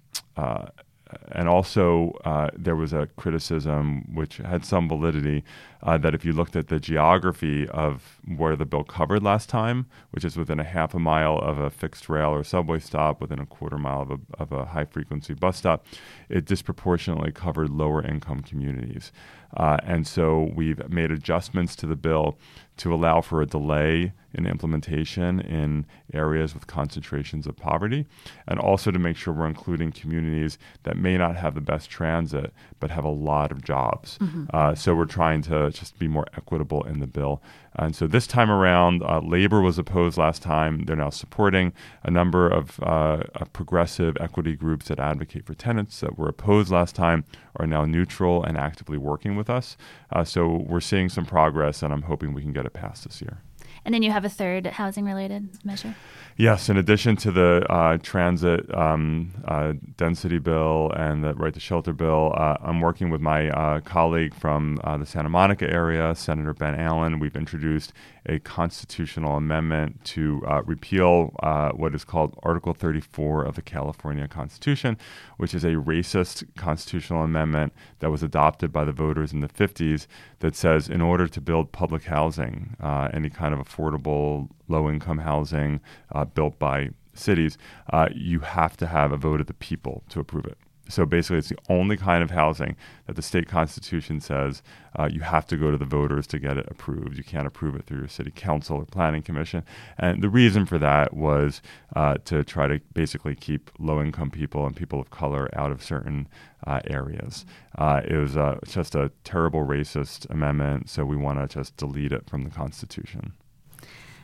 and 1.32 1.48
also 1.48 2.18
uh, 2.26 2.50
there 2.58 2.76
was 2.76 2.94
a 2.94 3.08
criticism 3.16 4.14
which 4.14 4.38
had 4.38 4.66
some 4.66 4.88
validity 4.88 5.44
uh, 5.84 5.98
that 5.98 6.14
if 6.14 6.26
you 6.26 6.34
looked 6.34 6.56
at 6.56 6.68
the 6.68 6.80
geography 6.80 7.68
of 7.70 8.20
where 8.36 8.56
the 8.56 8.66
bill 8.66 8.84
covered 8.84 9.24
last 9.24 9.48
time, 9.48 9.86
which 10.12 10.26
is 10.26 10.36
within 10.36 10.60
a 10.60 10.64
half 10.64 10.94
a 10.94 11.00
mile 11.00 11.38
of 11.38 11.60
a 11.60 11.70
fixed 11.70 12.10
rail 12.10 12.30
or 12.30 12.44
subway 12.44 12.80
stop, 12.80 13.22
within 13.22 13.40
a 13.40 13.46
quarter 13.46 13.78
mile 13.78 14.02
of 14.02 14.12
a, 14.12 14.20
of 14.40 14.52
a 14.52 14.66
high 14.66 14.86
frequency 14.86 15.34
bus 15.34 15.58
stop, 15.58 15.86
it 16.30 16.46
disproportionately 16.46 17.32
covered 17.32 17.70
lower 17.70 18.04
income 18.04 18.42
communities. 18.42 19.12
Uh, 19.56 19.78
and 19.84 20.06
so 20.08 20.52
we've 20.56 20.90
made 20.90 21.12
adjustments 21.12 21.76
to 21.76 21.86
the 21.86 21.96
bill 21.96 22.38
to 22.78 22.94
allow 22.94 23.22
for 23.22 23.42
a 23.42 23.46
delay 23.46 24.14
in 24.38 24.46
implementation 24.46 25.40
in 25.40 25.86
areas 26.14 26.54
with 26.54 26.68
concentrations 26.68 27.48
of 27.48 27.56
poverty, 27.56 28.06
and 28.48 28.60
also 28.60 28.92
to 28.92 29.00
make 29.00 29.18
sure 29.18 29.34
we're 29.34 29.48
including 29.48 29.92
communities 29.92 30.58
that 30.84 30.96
may 30.96 31.18
not 31.18 31.36
have 31.36 31.56
the 31.56 31.62
best 31.62 31.90
transit 31.90 32.54
but 32.80 32.92
have 32.92 33.04
a 33.04 33.10
lot 33.10 33.52
of 33.52 33.64
jobs. 33.64 34.18
Mm-hmm. 34.20 34.46
Uh, 34.54 34.76
so 34.76 34.94
we're 34.94 35.06
trying 35.06 35.42
to 35.42 35.72
just 35.72 35.98
be 35.98 36.08
more 36.08 36.26
equitable 36.36 36.84
in 36.84 37.00
the 37.00 37.08
bill. 37.08 37.42
And 37.76 37.96
so 37.96 38.08
this 38.08 38.28
time 38.28 38.50
around, 38.50 39.04
uh, 39.04 39.20
labor 39.20 39.62
was 39.62 39.78
opposed 39.78 40.18
last 40.18 40.42
time. 40.42 40.86
They're 40.86 40.96
now 40.96 41.10
supporting 41.10 41.74
a 42.04 42.12
number 42.12 42.48
of, 42.48 42.80
uh, 42.82 43.24
progressive 43.54 44.18
equity 44.20 44.56
groups 44.56 44.88
that 44.88 45.00
advocate 45.00 45.46
for 45.46 45.54
tenants 45.54 46.00
that 46.02 46.18
were 46.18 46.30
opposed 46.30 46.72
last 46.72 46.96
time 46.96 47.24
are 47.56 47.68
now 47.68 47.86
neutral 47.86 48.44
and 48.44 48.58
actively 48.58 48.98
working 48.98 49.36
with 49.36 49.50
us. 49.50 49.78
Uh, 50.12 50.24
so 50.24 50.48
we're 50.48 50.80
seeing 50.80 51.10
some 51.10 51.26
progress, 51.26 51.84
and 51.84 51.94
I'm 51.94 52.04
hoping 52.04 52.34
we 52.34 52.42
can 52.42 52.54
get 52.54 52.66
it 52.66 52.74
passed 52.74 53.04
this 53.04 53.22
year. 53.22 53.42
And 53.88 53.94
then 53.94 54.04
you 54.04 54.12
have 54.12 54.26
a 54.26 54.30
third 54.30 54.66
housing 54.66 55.06
related 55.06 55.64
measure? 55.64 55.96
Yes, 56.36 56.68
in 56.68 56.76
addition 56.76 57.16
to 57.16 57.32
the 57.32 57.66
uh, 57.70 57.98
transit 58.04 58.72
um, 58.76 59.32
uh, 59.46 59.74
density 59.96 60.40
bill 60.40 60.92
and 60.94 61.24
the 61.24 61.34
right 61.36 61.54
to 61.54 61.60
shelter 61.62 61.94
bill, 61.94 62.34
uh, 62.36 62.58
I'm 62.62 62.82
working 62.82 63.10
with 63.10 63.22
my 63.22 63.50
uh, 63.50 63.80
colleague 63.80 64.36
from 64.36 64.78
uh, 64.84 64.98
the 64.98 65.06
Santa 65.06 65.30
Monica 65.30 65.72
area, 65.72 66.14
Senator 66.16 66.54
Ben 66.54 66.76
Allen. 66.76 67.20
We've 67.20 67.38
introduced 67.38 67.94
a 68.28 68.40
constitutional 68.40 69.38
amendment 69.38 70.04
to 70.04 70.44
uh, 70.48 70.62
repeal 70.64 71.34
what 71.76 71.96
is 71.96 72.04
called 72.04 72.38
Article 72.44 72.74
34 72.74 73.44
of 73.44 73.56
the 73.56 73.62
California 73.62 74.28
Constitution, 74.28 74.98
which 75.38 75.54
is 75.54 75.64
a 75.64 75.74
racist 75.74 76.44
constitutional 76.56 77.24
amendment 77.24 77.74
that 78.00 78.12
was 78.12 78.24
adopted 78.24 78.72
by 78.72 78.84
the 78.84 78.92
voters 78.92 79.34
in 79.34 79.40
the 79.40 79.48
50s 79.48 80.08
that 80.40 80.56
says 80.56 80.90
in 80.90 81.02
order 81.02 81.28
to 81.28 81.42
build 81.42 81.72
public 81.72 82.04
housing, 82.04 82.76
any 83.14 83.30
kind 83.30 83.54
of 83.54 83.60
affordable 83.60 84.50
low 84.68 84.90
income 84.90 85.20
housing 85.20 85.80
uh, 86.12 86.26
built 86.26 86.60
by 86.60 86.90
cities, 87.14 87.58
uh, 87.92 88.10
you 88.14 88.40
have 88.40 88.78
to 88.78 88.88
have 88.88 89.12
a 89.12 89.18
vote 89.18 89.42
of 89.42 89.48
the 89.48 89.54
people 89.54 90.04
to 90.10 90.20
approve 90.20 90.46
it. 90.46 90.58
So 90.90 91.06
basically, 91.06 91.38
it's 91.38 91.50
the 91.50 91.58
only 91.70 91.98
kind 91.98 92.24
of 92.24 92.32
housing 92.32 92.76
that 93.06 93.16
the 93.16 93.22
state 93.22 93.48
constitution 93.48 94.20
says 94.20 94.62
uh, 94.98 95.10
you 95.12 95.22
have 95.22 95.46
to 95.48 95.58
go 95.58 95.72
to 95.72 95.78
the 95.78 95.86
voters 95.86 96.28
to 96.28 96.40
get 96.40 96.58
it 96.58 96.66
approved. 96.70 97.18
You 97.18 97.24
can't 97.24 97.48
approve 97.48 97.76
it 97.76 97.86
through 97.86 98.00
your 98.00 98.08
city 98.08 98.32
council 98.32 98.78
or 98.78 98.86
planning 98.86 99.22
commission. 99.22 99.64
And 99.98 100.24
the 100.24 100.30
reason 100.30 100.66
for 100.66 100.78
that 100.80 101.14
was 101.14 101.62
uh, 101.96 102.16
to 102.26 102.44
try 102.44 102.68
to 102.68 102.80
basically 102.94 103.36
keep 103.36 103.70
low 103.80 104.02
income 104.02 104.32
people 104.32 104.66
and 104.66 104.76
people 104.76 105.00
of 105.00 105.10
color 105.10 105.50
out 105.54 105.72
of 105.72 105.84
certain 105.84 106.28
uh, 106.66 106.80
areas. 106.86 107.46
Uh, 107.78 108.02
it 108.06 108.16
was 108.16 108.36
uh, 108.36 108.60
just 108.68 108.96
a 108.96 109.12
terrible 109.24 109.66
racist 109.66 110.30
amendment, 110.30 110.90
so 110.90 111.06
we 111.06 111.16
want 111.16 111.40
to 111.40 111.48
just 111.54 111.78
delete 111.78 112.12
it 112.12 112.30
from 112.30 112.44
the 112.44 112.50
constitution. 112.50 113.34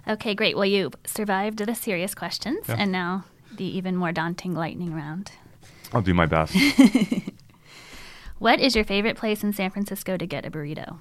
Okay, 0.07 0.35
great. 0.35 0.57
Well, 0.57 0.65
you 0.65 0.91
survived 1.05 1.59
the 1.59 1.75
serious 1.75 2.13
questions, 2.13 2.65
yeah. 2.67 2.75
and 2.77 2.91
now 2.91 3.25
the 3.55 3.63
even 3.63 3.95
more 3.95 4.11
daunting 4.11 4.53
lightning 4.53 4.93
round. 4.93 5.31
I'll 5.93 6.01
do 6.01 6.13
my 6.13 6.25
best. 6.25 6.55
What 8.43 8.59
is 8.59 8.75
your 8.75 8.83
favorite 8.83 9.15
place 9.15 9.41
in 9.41 9.53
San 9.53 9.69
Francisco 9.69 10.17
to 10.17 10.25
get 10.25 10.45
a 10.45 10.51
burrito? 10.51 10.97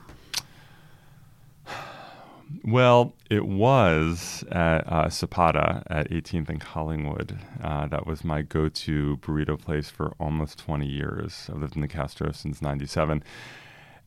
Well, 2.64 3.14
it 3.28 3.44
was 3.44 4.44
at 4.52 4.86
uh, 4.86 5.08
Zapata 5.08 5.82
at 5.90 6.08
18th 6.08 6.48
and 6.50 6.60
Collingwood. 6.60 7.36
Uh, 7.60 7.88
that 7.88 8.06
was 8.06 8.22
my 8.22 8.42
go 8.42 8.68
to 8.68 9.16
burrito 9.16 9.60
place 9.60 9.90
for 9.90 10.12
almost 10.20 10.60
20 10.60 10.86
years. 10.86 11.50
I've 11.52 11.60
lived 11.60 11.74
in 11.74 11.82
the 11.82 11.88
Castro 11.88 12.30
since 12.30 12.62
97 12.62 13.24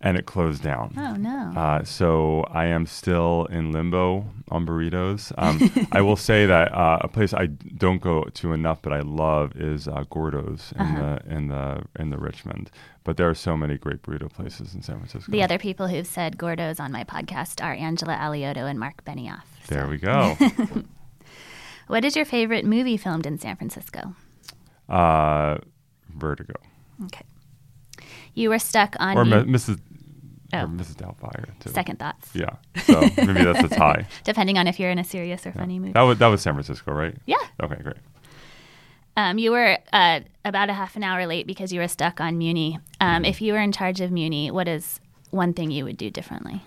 and 0.01 0.17
it 0.17 0.25
closed 0.25 0.61
down. 0.61 0.93
Oh 0.97 1.15
no! 1.15 1.51
Uh, 1.59 1.83
so 1.83 2.45
I 2.51 2.65
am 2.65 2.85
still 2.85 3.45
in 3.45 3.71
limbo 3.71 4.25
on 4.49 4.65
burritos. 4.65 5.31
Um, 5.37 5.87
I 5.91 6.01
will 6.01 6.15
say 6.15 6.45
that 6.45 6.73
uh, 6.73 6.99
a 7.01 7.07
place 7.07 7.33
I 7.33 7.47
don't 7.47 8.01
go 8.01 8.23
to 8.23 8.53
enough, 8.53 8.81
but 8.81 8.93
I 8.93 9.01
love 9.01 9.55
is 9.55 9.87
uh, 9.87 10.03
Gordo's 10.09 10.73
in 10.75 10.81
uh-huh. 10.81 11.19
the 11.25 11.33
in 11.33 11.47
the 11.47 11.83
in 11.97 12.09
the 12.09 12.17
Richmond. 12.17 12.71
But 13.03 13.17
there 13.17 13.29
are 13.29 13.35
so 13.35 13.55
many 13.55 13.77
great 13.77 14.01
burrito 14.01 14.31
places 14.31 14.73
in 14.73 14.81
San 14.81 14.97
Francisco. 14.97 15.31
The 15.31 15.43
other 15.43 15.59
people 15.59 15.87
who've 15.87 16.07
said 16.07 16.37
Gordo's 16.37 16.79
on 16.79 16.91
my 16.91 17.03
podcast 17.03 17.63
are 17.63 17.73
Angela 17.73 18.15
Alioto 18.15 18.69
and 18.69 18.79
Marc 18.79 19.05
Benioff. 19.05 19.43
So. 19.67 19.75
There 19.75 19.87
we 19.87 19.97
go. 19.97 20.35
what 21.87 22.03
is 22.03 22.15
your 22.15 22.25
favorite 22.25 22.65
movie 22.65 22.97
filmed 22.97 23.27
in 23.27 23.37
San 23.37 23.55
Francisco? 23.55 24.15
Uh, 24.89 25.57
Vertigo. 26.15 26.55
Okay. 27.05 27.25
You 28.35 28.49
were 28.49 28.59
stuck 28.59 28.95
on. 28.99 29.17
Or 29.17 29.23
Mrs. 29.23 29.79
Oh. 30.53 30.59
Or 30.59 30.67
Mrs. 30.67 30.95
Doubtfire. 30.95 31.47
Too. 31.59 31.71
Second 31.71 31.99
thoughts. 31.99 32.29
Yeah. 32.33 32.55
So 32.83 33.01
maybe 33.17 33.43
that's 33.43 33.63
a 33.63 33.75
tie. 33.75 34.05
Depending 34.23 34.57
on 34.57 34.67
if 34.67 34.79
you're 34.79 34.91
in 34.91 34.99
a 34.99 35.03
serious 35.03 35.45
or 35.45 35.49
yeah. 35.49 35.55
funny 35.55 35.79
movie. 35.79 35.93
That 35.93 36.01
was 36.01 36.19
that 36.19 36.27
was 36.27 36.41
San 36.41 36.53
Francisco, 36.53 36.93
right? 36.93 37.15
Yeah. 37.25 37.37
Okay, 37.63 37.81
great. 37.81 37.97
Um, 39.17 39.37
you 39.37 39.51
were 39.51 39.77
uh, 39.93 40.19
about 40.43 40.69
a 40.69 40.73
half 40.73 40.95
an 40.97 41.03
hour 41.03 41.25
late 41.25 41.47
because 41.47 41.71
you 41.71 41.79
were 41.79 41.87
stuck 41.87 42.19
on 42.19 42.37
Muni. 42.37 42.79
Um, 42.99 43.07
mm-hmm. 43.09 43.25
If 43.25 43.41
you 43.41 43.53
were 43.53 43.59
in 43.59 43.71
charge 43.71 44.01
of 44.01 44.11
Muni, 44.11 44.51
what 44.51 44.67
is 44.67 44.99
one 45.31 45.53
thing 45.53 45.71
you 45.71 45.85
would 45.85 45.97
do 45.97 46.09
differently? 46.09 46.61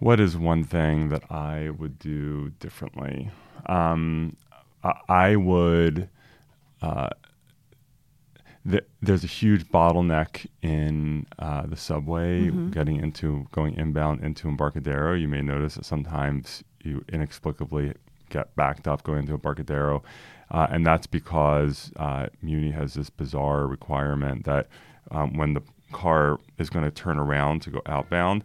What 0.00 0.20
is 0.20 0.36
one 0.36 0.64
thing 0.64 1.08
that 1.08 1.30
I 1.30 1.70
would 1.70 1.98
do 1.98 2.50
differently? 2.60 3.30
Um, 3.66 4.36
I 5.08 5.36
would 5.36 6.08
uh, 6.82 7.10
there's 9.00 9.24
a 9.24 9.28
huge 9.28 9.66
bottleneck 9.68 10.46
in 10.62 11.26
uh, 11.38 11.66
the 11.66 11.76
subway 11.76 12.42
mm-hmm. 12.42 12.70
getting 12.70 12.96
into 12.96 13.46
going 13.52 13.74
inbound 13.74 14.22
into 14.22 14.48
Embarcadero. 14.48 15.14
You 15.14 15.28
may 15.28 15.42
notice 15.42 15.74
that 15.74 15.84
sometimes 15.84 16.62
you 16.82 17.04
inexplicably 17.08 17.94
get 18.30 18.54
backed 18.56 18.86
up 18.86 19.02
going 19.02 19.20
into 19.20 19.34
Embarcadero, 19.34 20.02
uh, 20.50 20.66
and 20.70 20.86
that's 20.86 21.06
because 21.06 21.92
uh, 21.96 22.26
Muni 22.42 22.70
has 22.72 22.94
this 22.94 23.10
bizarre 23.10 23.66
requirement 23.66 24.44
that 24.44 24.68
um, 25.10 25.36
when 25.36 25.54
the 25.54 25.62
car 25.92 26.38
is 26.58 26.68
going 26.68 26.84
to 26.84 26.90
turn 26.90 27.18
around 27.18 27.62
to 27.62 27.70
go 27.70 27.82
outbound, 27.86 28.44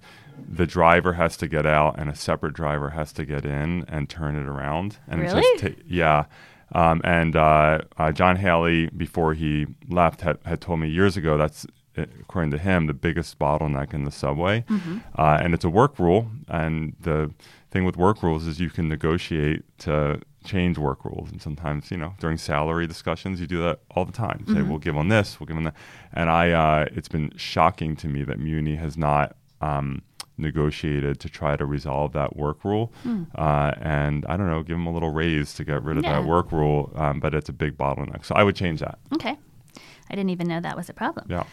the 0.49 0.65
driver 0.65 1.13
has 1.13 1.37
to 1.37 1.47
get 1.47 1.65
out 1.65 1.99
and 1.99 2.09
a 2.09 2.15
separate 2.15 2.53
driver 2.53 2.91
has 2.91 3.13
to 3.13 3.25
get 3.25 3.45
in 3.45 3.85
and 3.87 4.09
turn 4.09 4.35
it 4.35 4.47
around. 4.47 4.97
And 5.07 5.21
really? 5.21 5.41
Just 5.41 5.63
ta- 5.63 5.81
yeah. 5.85 6.25
Um, 6.73 7.01
and 7.03 7.35
uh, 7.35 7.79
uh, 7.97 8.11
John 8.11 8.35
Haley, 8.35 8.87
before 8.87 9.33
he 9.33 9.67
left, 9.87 10.21
had, 10.21 10.39
had 10.45 10.59
told 10.59 10.79
me 10.79 10.89
years 10.89 11.15
ago 11.15 11.37
that's, 11.37 11.65
according 11.95 12.51
to 12.51 12.57
him, 12.57 12.87
the 12.87 12.93
biggest 12.93 13.37
bottleneck 13.37 13.93
in 13.93 14.03
the 14.03 14.11
subway. 14.11 14.65
Mm-hmm. 14.67 14.97
Uh, 15.15 15.37
and 15.41 15.53
it's 15.53 15.63
a 15.63 15.69
work 15.69 15.99
rule. 15.99 16.31
And 16.47 16.95
the 16.99 17.31
thing 17.69 17.85
with 17.85 17.95
work 17.95 18.23
rules 18.23 18.47
is 18.47 18.59
you 18.59 18.69
can 18.69 18.89
negotiate 18.89 19.61
to 19.79 20.19
change 20.43 20.77
work 20.77 21.05
rules. 21.05 21.31
And 21.31 21.41
sometimes, 21.41 21.91
you 21.91 21.97
know, 21.97 22.15
during 22.19 22.37
salary 22.37 22.87
discussions, 22.87 23.39
you 23.39 23.47
do 23.47 23.61
that 23.61 23.79
all 23.91 24.05
the 24.05 24.11
time. 24.11 24.39
Mm-hmm. 24.39 24.55
Say, 24.55 24.61
we'll 24.63 24.79
give 24.79 24.97
on 24.97 25.09
this, 25.09 25.39
we'll 25.39 25.47
give 25.47 25.57
on 25.57 25.63
that. 25.65 25.75
And 26.11 26.29
I, 26.29 26.51
uh, 26.51 26.85
it's 26.91 27.07
been 27.07 27.31
shocking 27.37 27.95
to 27.97 28.07
me 28.07 28.23
that 28.23 28.39
Muni 28.39 28.75
has 28.75 28.97
not. 28.97 29.35
Um, 29.61 30.01
negotiated 30.37 31.19
to 31.19 31.29
try 31.29 31.55
to 31.55 31.65
resolve 31.65 32.13
that 32.13 32.35
work 32.35 32.63
rule. 32.63 32.91
Mm. 33.05 33.27
Uh, 33.35 33.73
and 33.81 34.25
I 34.27 34.37
don't 34.37 34.47
know, 34.47 34.63
give 34.63 34.77
them 34.77 34.87
a 34.87 34.93
little 34.93 35.11
raise 35.11 35.53
to 35.55 35.63
get 35.63 35.83
rid 35.83 35.97
of 35.97 36.03
yeah. 36.03 36.21
that 36.21 36.27
work 36.27 36.51
rule. 36.51 36.91
Um, 36.95 37.19
but 37.19 37.33
it's 37.33 37.49
a 37.49 37.53
big 37.53 37.77
bottleneck. 37.77 38.25
So 38.25 38.35
I 38.35 38.43
would 38.43 38.55
change 38.55 38.79
that. 38.79 38.99
Okay. 39.13 39.37
I 40.09 40.15
didn't 40.15 40.31
even 40.31 40.47
know 40.47 40.59
that 40.59 40.75
was 40.75 40.89
a 40.89 40.93
problem. 40.93 41.27
Yeah. 41.29 41.43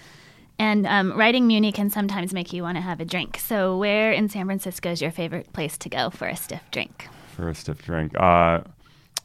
And 0.58 0.86
um, 0.86 1.16
writing 1.16 1.46
Muni 1.46 1.72
can 1.72 1.88
sometimes 1.88 2.34
make 2.34 2.52
you 2.52 2.62
want 2.62 2.76
to 2.76 2.82
have 2.82 3.00
a 3.00 3.04
drink. 3.06 3.38
So, 3.38 3.78
where 3.78 4.12
in 4.12 4.28
San 4.28 4.44
Francisco 4.44 4.90
is 4.90 5.00
your 5.00 5.10
favorite 5.10 5.50
place 5.54 5.78
to 5.78 5.88
go 5.88 6.10
for 6.10 6.28
a 6.28 6.36
stiff 6.36 6.62
drink? 6.70 7.08
For 7.34 7.48
a 7.48 7.54
stiff 7.54 7.80
drink, 7.80 8.12
uh, 8.20 8.60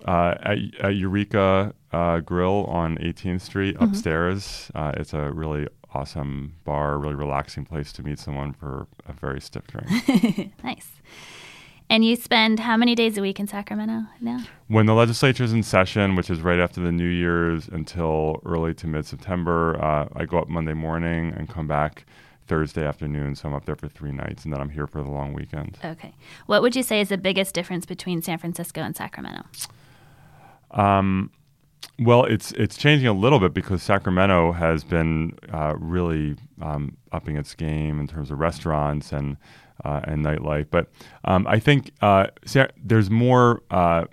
uh, 0.05 0.35
at, 0.41 0.57
at, 0.79 0.95
Eureka 0.95 1.73
uh, 1.91 2.19
Grill 2.21 2.63
on 2.67 2.97
18th 2.99 3.41
Street 3.41 3.75
mm-hmm. 3.75 3.83
upstairs. 3.83 4.71
Uh, 4.75 4.93
it's 4.95 5.13
a 5.13 5.29
really 5.33 5.67
awesome 5.95 6.55
bar, 6.65 6.97
really 6.97 7.15
relaxing 7.15 7.65
place 7.65 7.91
to 7.93 8.03
meet 8.03 8.19
someone 8.19 8.53
for 8.53 8.87
a 9.07 9.13
very 9.13 9.39
stiff 9.39 9.65
drink. 9.67 10.53
nice. 10.63 10.91
And 11.89 12.03
you 12.03 12.15
spend 12.15 12.59
how 12.59 12.77
many 12.77 12.95
days 12.95 13.17
a 13.17 13.21
week 13.21 13.39
in 13.39 13.47
Sacramento 13.47 14.07
now? 14.19 14.43
When 14.67 14.87
the 14.87 14.95
legislature 14.95 15.43
is 15.43 15.53
in 15.53 15.61
session, 15.63 16.15
which 16.15 16.29
is 16.29 16.41
right 16.41 16.59
after 16.59 16.81
the 16.81 16.91
New 16.91 17.07
Year's 17.07 17.67
until 17.67 18.41
early 18.43 18.73
to 18.75 18.87
mid 18.87 19.05
September, 19.05 19.81
uh, 19.81 20.07
I 20.15 20.25
go 20.25 20.39
up 20.39 20.49
Monday 20.49 20.73
morning 20.73 21.33
and 21.37 21.47
come 21.47 21.67
back 21.67 22.05
Thursday 22.47 22.85
afternoon. 22.85 23.35
So 23.35 23.47
I'm 23.47 23.53
up 23.53 23.65
there 23.65 23.75
for 23.75 23.87
three 23.87 24.11
nights, 24.11 24.43
and 24.43 24.53
then 24.53 24.61
I'm 24.61 24.71
here 24.71 24.87
for 24.87 25.03
the 25.03 25.11
long 25.11 25.33
weekend. 25.33 25.77
Okay. 25.83 26.13
What 26.47 26.63
would 26.63 26.75
you 26.75 26.83
say 26.83 27.01
is 27.01 27.09
the 27.09 27.17
biggest 27.17 27.53
difference 27.53 27.85
between 27.85 28.21
San 28.21 28.39
Francisco 28.39 28.81
and 28.81 28.95
Sacramento? 28.95 29.43
Um, 30.71 31.31
well, 31.99 32.25
it's 32.25 32.51
it's 32.53 32.77
changing 32.77 33.07
a 33.07 33.13
little 33.13 33.39
bit 33.39 33.53
because 33.53 33.81
Sacramento 33.81 34.51
has 34.51 34.83
been 34.83 35.37
uh, 35.53 35.75
really 35.77 36.35
um, 36.61 36.97
upping 37.11 37.37
its 37.37 37.55
game 37.55 37.99
in 37.99 38.07
terms 38.07 38.31
of 38.31 38.39
restaurants 38.39 39.11
and 39.11 39.37
uh, 39.83 40.01
and 40.03 40.25
nightlife. 40.25 40.67
But 40.69 40.89
um, 41.23 41.47
I 41.47 41.59
think 41.59 41.91
uh, 42.01 42.27
Sa- 42.45 42.67
there's 42.81 43.09
more 43.09 43.63
uh, 43.71 44.05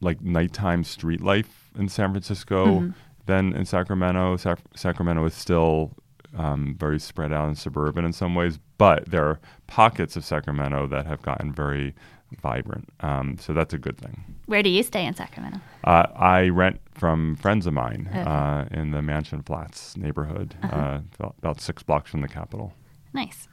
like 0.00 0.20
nighttime 0.20 0.84
street 0.84 1.22
life 1.22 1.70
in 1.78 1.88
San 1.88 2.10
Francisco 2.12 2.66
mm-hmm. 2.66 2.90
than 3.26 3.54
in 3.54 3.64
Sacramento. 3.64 4.36
Sac- 4.36 4.60
Sacramento 4.74 5.24
is 5.24 5.34
still 5.34 5.92
um, 6.36 6.76
very 6.78 6.98
spread 6.98 7.32
out 7.32 7.48
and 7.48 7.58
suburban 7.58 8.04
in 8.04 8.12
some 8.12 8.34
ways, 8.34 8.58
but 8.78 9.10
there 9.10 9.24
are 9.24 9.40
pockets 9.66 10.16
of 10.16 10.24
Sacramento 10.24 10.86
that 10.88 11.06
have 11.06 11.22
gotten 11.22 11.52
very 11.52 11.94
vibrant. 12.42 12.88
Um, 13.00 13.36
so 13.40 13.52
that's 13.52 13.74
a 13.74 13.78
good 13.78 13.98
thing. 13.98 14.24
Where 14.46 14.62
do 14.62 14.68
you 14.70 14.82
stay 14.82 15.06
in 15.06 15.14
Sacramento? 15.14 15.60
Uh, 15.84 16.06
I 16.14 16.48
rent 16.48 16.80
from 16.94 17.36
friends 17.36 17.66
of 17.66 17.74
mine 17.74 18.08
okay. 18.10 18.20
uh, 18.20 18.64
in 18.70 18.90
the 18.90 19.02
Mansion 19.02 19.42
Flats 19.42 19.96
neighborhood, 19.96 20.54
uh-huh. 20.62 21.00
uh, 21.20 21.30
about 21.38 21.60
six 21.60 21.82
blocks 21.82 22.10
from 22.10 22.20
the 22.20 22.28
Capitol. 22.28 22.72
Nice. 23.12 23.48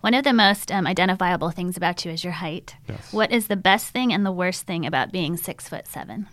One 0.00 0.14
of 0.14 0.24
the 0.24 0.32
most 0.32 0.72
um, 0.72 0.86
identifiable 0.86 1.50
things 1.50 1.76
about 1.76 2.04
you 2.04 2.10
is 2.10 2.24
your 2.24 2.32
height. 2.32 2.74
Yes. 2.88 3.12
What 3.12 3.30
is 3.30 3.48
the 3.48 3.56
best 3.56 3.88
thing 3.88 4.12
and 4.12 4.24
the 4.24 4.32
worst 4.32 4.66
thing 4.66 4.86
about 4.86 5.12
being 5.12 5.36
six 5.36 5.68
foot 5.68 5.86
seven? 5.86 6.26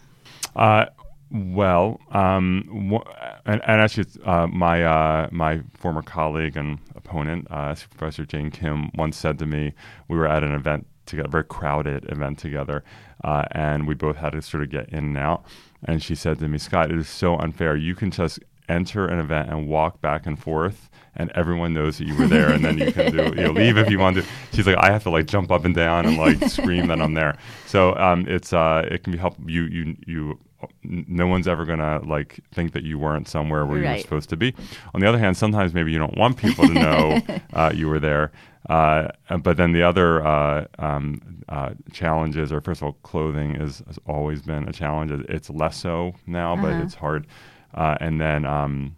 Uh, 0.55 0.85
well, 1.29 1.99
um, 2.11 3.01
and, 3.45 3.61
and, 3.65 3.81
actually, 3.81 4.05
uh, 4.23 4.47
my 4.47 4.83
uh, 4.83 5.27
my 5.31 5.61
former 5.73 6.01
colleague 6.01 6.55
and 6.55 6.79
opponent, 6.95 7.47
uh, 7.51 7.75
Professor 7.97 8.25
Jane 8.25 8.49
Kim, 8.49 8.91
once 8.95 9.17
said 9.17 9.37
to 9.39 9.45
me, 9.45 9.73
we 10.07 10.15
were 10.15 10.27
at 10.27 10.43
an 10.43 10.53
event 10.53 10.87
together, 11.07 11.29
very 11.29 11.43
crowded 11.43 12.05
event 12.11 12.39
together, 12.39 12.83
uh, 13.23 13.45
and 13.51 13.87
we 13.87 13.95
both 13.95 14.17
had 14.17 14.33
to 14.33 14.41
sort 14.41 14.63
of 14.63 14.69
get 14.69 14.89
in 14.89 14.99
and 14.99 15.17
out. 15.17 15.45
And 15.83 16.01
she 16.01 16.15
said 16.15 16.39
to 16.39 16.47
me, 16.47 16.57
Scott, 16.57 16.91
it 16.91 16.97
is 16.97 17.07
so 17.09 17.37
unfair. 17.37 17.75
You 17.75 17.95
can 17.95 18.11
just 18.11 18.39
enter 18.69 19.07
an 19.07 19.19
event 19.19 19.49
and 19.49 19.67
walk 19.67 20.01
back 20.01 20.25
and 20.25 20.37
forth 20.37 20.89
and 21.15 21.31
everyone 21.31 21.73
knows 21.73 21.97
that 21.97 22.05
you 22.05 22.15
were 22.15 22.27
there 22.27 22.51
and 22.51 22.63
then 22.63 22.77
you 22.77 22.91
can 22.91 23.11
do 23.11 23.23
you 23.23 23.43
know 23.43 23.51
leave 23.51 23.77
if 23.77 23.89
you 23.89 23.97
want 23.97 24.17
to 24.17 24.23
she's 24.51 24.67
like 24.67 24.77
i 24.77 24.91
have 24.91 25.03
to 25.03 25.09
like 25.09 25.25
jump 25.25 25.51
up 25.51 25.63
and 25.63 25.73
down 25.73 26.05
and 26.05 26.17
like 26.17 26.37
scream 26.49 26.87
that 26.87 27.01
i'm 27.01 27.13
there 27.13 27.37
so 27.65 27.95
um, 27.95 28.25
it's 28.27 28.51
uh 28.51 28.85
it 28.91 29.03
can 29.03 29.11
be 29.13 29.17
helpful 29.17 29.49
you 29.49 29.63
you 29.63 29.95
you 30.05 30.39
no 30.83 31.27
one's 31.27 31.47
ever 31.47 31.65
gonna 31.65 32.01
like 32.05 32.39
think 32.53 32.73
that 32.73 32.83
you 32.83 32.97
weren't 32.97 33.27
somewhere 33.27 33.65
where 33.65 33.81
right. 33.81 33.89
you 33.89 33.95
were 33.95 34.01
supposed 34.01 34.29
to 34.29 34.37
be. 34.37 34.53
On 34.93 35.01
the 35.01 35.07
other 35.07 35.19
hand, 35.19 35.37
sometimes 35.37 35.73
maybe 35.73 35.91
you 35.91 35.99
don't 35.99 36.17
want 36.17 36.37
people 36.37 36.67
to 36.67 36.73
know 36.73 37.21
uh, 37.53 37.71
you 37.73 37.87
were 37.87 37.99
there. 37.99 38.31
Uh, 38.69 39.07
but 39.41 39.55
then 39.55 39.71
the 39.71 39.83
other 39.83 40.25
uh, 40.25 40.65
um, 40.77 41.21
uh, 41.47 41.69
challenges, 41.93 42.51
or 42.51 42.59
first 42.59 42.81
of 42.81 42.87
all, 42.87 42.93
clothing 43.03 43.55
is, 43.55 43.81
has 43.87 43.97
always 44.07 44.41
been 44.41 44.67
a 44.67 44.73
challenge. 44.73 45.11
It's 45.29 45.49
less 45.49 45.77
so 45.77 46.15
now, 46.25 46.53
uh-huh. 46.53 46.63
but 46.63 46.73
it's 46.83 46.95
hard. 46.95 47.27
Uh, 47.73 47.95
and 48.01 48.19
then 48.19 48.45
um, 48.45 48.95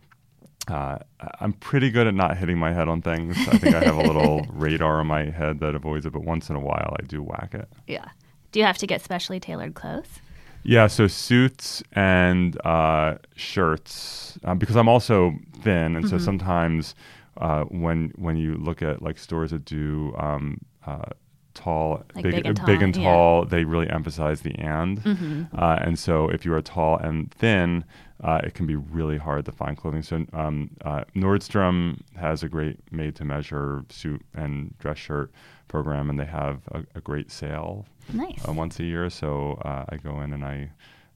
uh, 0.68 0.98
I'm 1.40 1.54
pretty 1.54 1.92
good 1.92 2.08
at 2.08 2.14
not 2.14 2.38
hitting 2.38 2.58
my 2.58 2.74
head 2.74 2.88
on 2.88 3.02
things. 3.02 3.38
I 3.48 3.58
think 3.58 3.76
I 3.76 3.84
have 3.84 3.98
a 3.98 4.04
little 4.04 4.46
radar 4.50 5.00
on 5.00 5.08
my 5.08 5.30
head 5.30 5.60
that 5.60 5.76
avoids 5.76 6.06
it, 6.06 6.14
but 6.14 6.24
once 6.24 6.50
in 6.50 6.56
a 6.56 6.60
while 6.60 6.96
I 7.00 7.04
do 7.04 7.22
whack 7.22 7.54
it. 7.54 7.68
Yeah. 7.88 8.06
Do 8.52 8.60
you 8.60 8.66
have 8.66 8.78
to 8.80 8.88
get 8.88 9.02
specially 9.02 9.40
tailored 9.40 9.76
clothes? 9.76 10.20
Yeah, 10.64 10.88
so 10.88 11.08
suits 11.08 11.82
and 11.94 12.60
uh, 12.66 13.16
shirts, 13.36 14.38
um, 14.44 14.60
because 14.60 14.76
I'm 14.76 14.90
also 14.90 15.34
thin, 15.62 15.96
and 15.96 16.06
mm-hmm. 16.06 16.08
so 16.08 16.18
sometimes 16.18 16.96
uh, 17.38 17.64
when 17.64 18.12
when 18.16 18.36
you 18.36 18.56
look 18.56 18.82
at 18.82 19.02
like 19.02 19.18
stores 19.18 19.52
that 19.52 19.66
do 19.66 20.14
um, 20.18 20.60
uh, 20.86 21.06
tall, 21.54 22.04
Like 22.16 22.24
big, 22.24 22.36
big 22.36 22.46
and 22.46 22.66
big 22.66 22.94
tall, 22.94 23.44
yeah. 23.44 23.50
they 23.50 23.64
really 23.64 23.90
emphasize 23.90 24.42
the 24.42 24.56
and. 24.56 25.02
Mm-hmm. 25.04 25.44
Uh, 25.58 25.78
and 25.82 25.98
so 25.98 26.30
if 26.30 26.46
you 26.46 26.54
are 26.54 26.62
tall 26.62 26.98
and 26.98 27.32
thin, 27.34 27.84
uh, 28.24 28.42
it 28.44 28.54
can 28.54 28.66
be 28.66 28.76
really 28.76 29.18
hard 29.18 29.46
to 29.46 29.52
find 29.52 29.78
clothing. 29.78 30.04
So 30.04 30.26
um, 30.34 30.72
uh, 30.86 31.04
Nordstrom 31.16 32.02
has 32.16 32.44
a 32.44 32.50
great 32.50 32.80
made-to-measure 32.92 33.86
suit 33.90 34.22
and 34.34 34.78
dress 34.80 34.98
shirt 34.98 35.32
program, 35.68 36.10
and 36.10 36.20
they 36.20 36.26
have 36.26 36.62
a, 36.72 36.84
a 36.96 37.02
great 37.02 37.32
sale 37.32 37.86
Nice. 38.14 38.48
uh, 38.48 38.54
once 38.54 38.80
a 38.80 38.84
year. 38.84 39.10
So 39.10 39.60
uh, 39.66 39.86
I 39.90 39.98
go 39.98 40.22
in 40.22 40.34
and 40.34 40.44
I, 40.44 40.72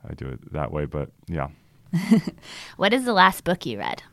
I 0.08 0.14
do 0.14 0.28
it 0.28 0.54
that 0.54 0.72
way. 0.72 0.86
But 0.86 1.10
yeah, 1.28 1.50
What 2.78 2.94
is 2.94 3.06
the 3.06 3.14
last 3.14 3.44
book 3.44 3.66
you 3.66 3.80
read? 3.80 4.04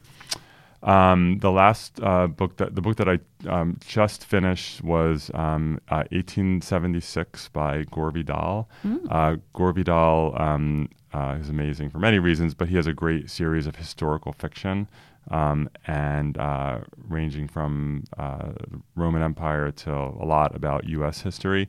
Um, 0.82 1.38
the 1.40 1.50
last 1.50 2.00
uh, 2.02 2.26
book 2.26 2.56
that 2.56 2.74
the 2.74 2.80
book 2.80 2.96
that 2.96 3.08
I 3.08 3.18
um, 3.46 3.78
just 3.86 4.24
finished 4.24 4.82
was 4.82 5.30
um, 5.34 5.78
uh, 5.90 6.04
1876 6.10 7.48
by 7.48 7.84
Gore 7.90 8.10
Vidal. 8.10 8.68
Uh, 9.10 9.36
Gore 9.52 9.72
Vidal 9.74 10.34
um, 10.40 10.88
uh, 11.12 11.36
is 11.38 11.50
amazing 11.50 11.90
for 11.90 11.98
many 11.98 12.18
reasons, 12.18 12.54
but 12.54 12.68
he 12.68 12.76
has 12.76 12.86
a 12.86 12.94
great 12.94 13.28
series 13.30 13.66
of 13.66 13.76
historical 13.76 14.32
fiction, 14.32 14.88
um, 15.30 15.68
and 15.86 16.36
uh, 16.38 16.80
ranging 17.08 17.48
from 17.48 18.04
uh, 18.18 18.48
the 18.70 18.80
Roman 18.96 19.22
Empire 19.22 19.70
to 19.70 19.92
a 19.94 20.24
lot 20.24 20.54
about 20.54 20.84
U.S. 20.88 21.22
history. 21.22 21.68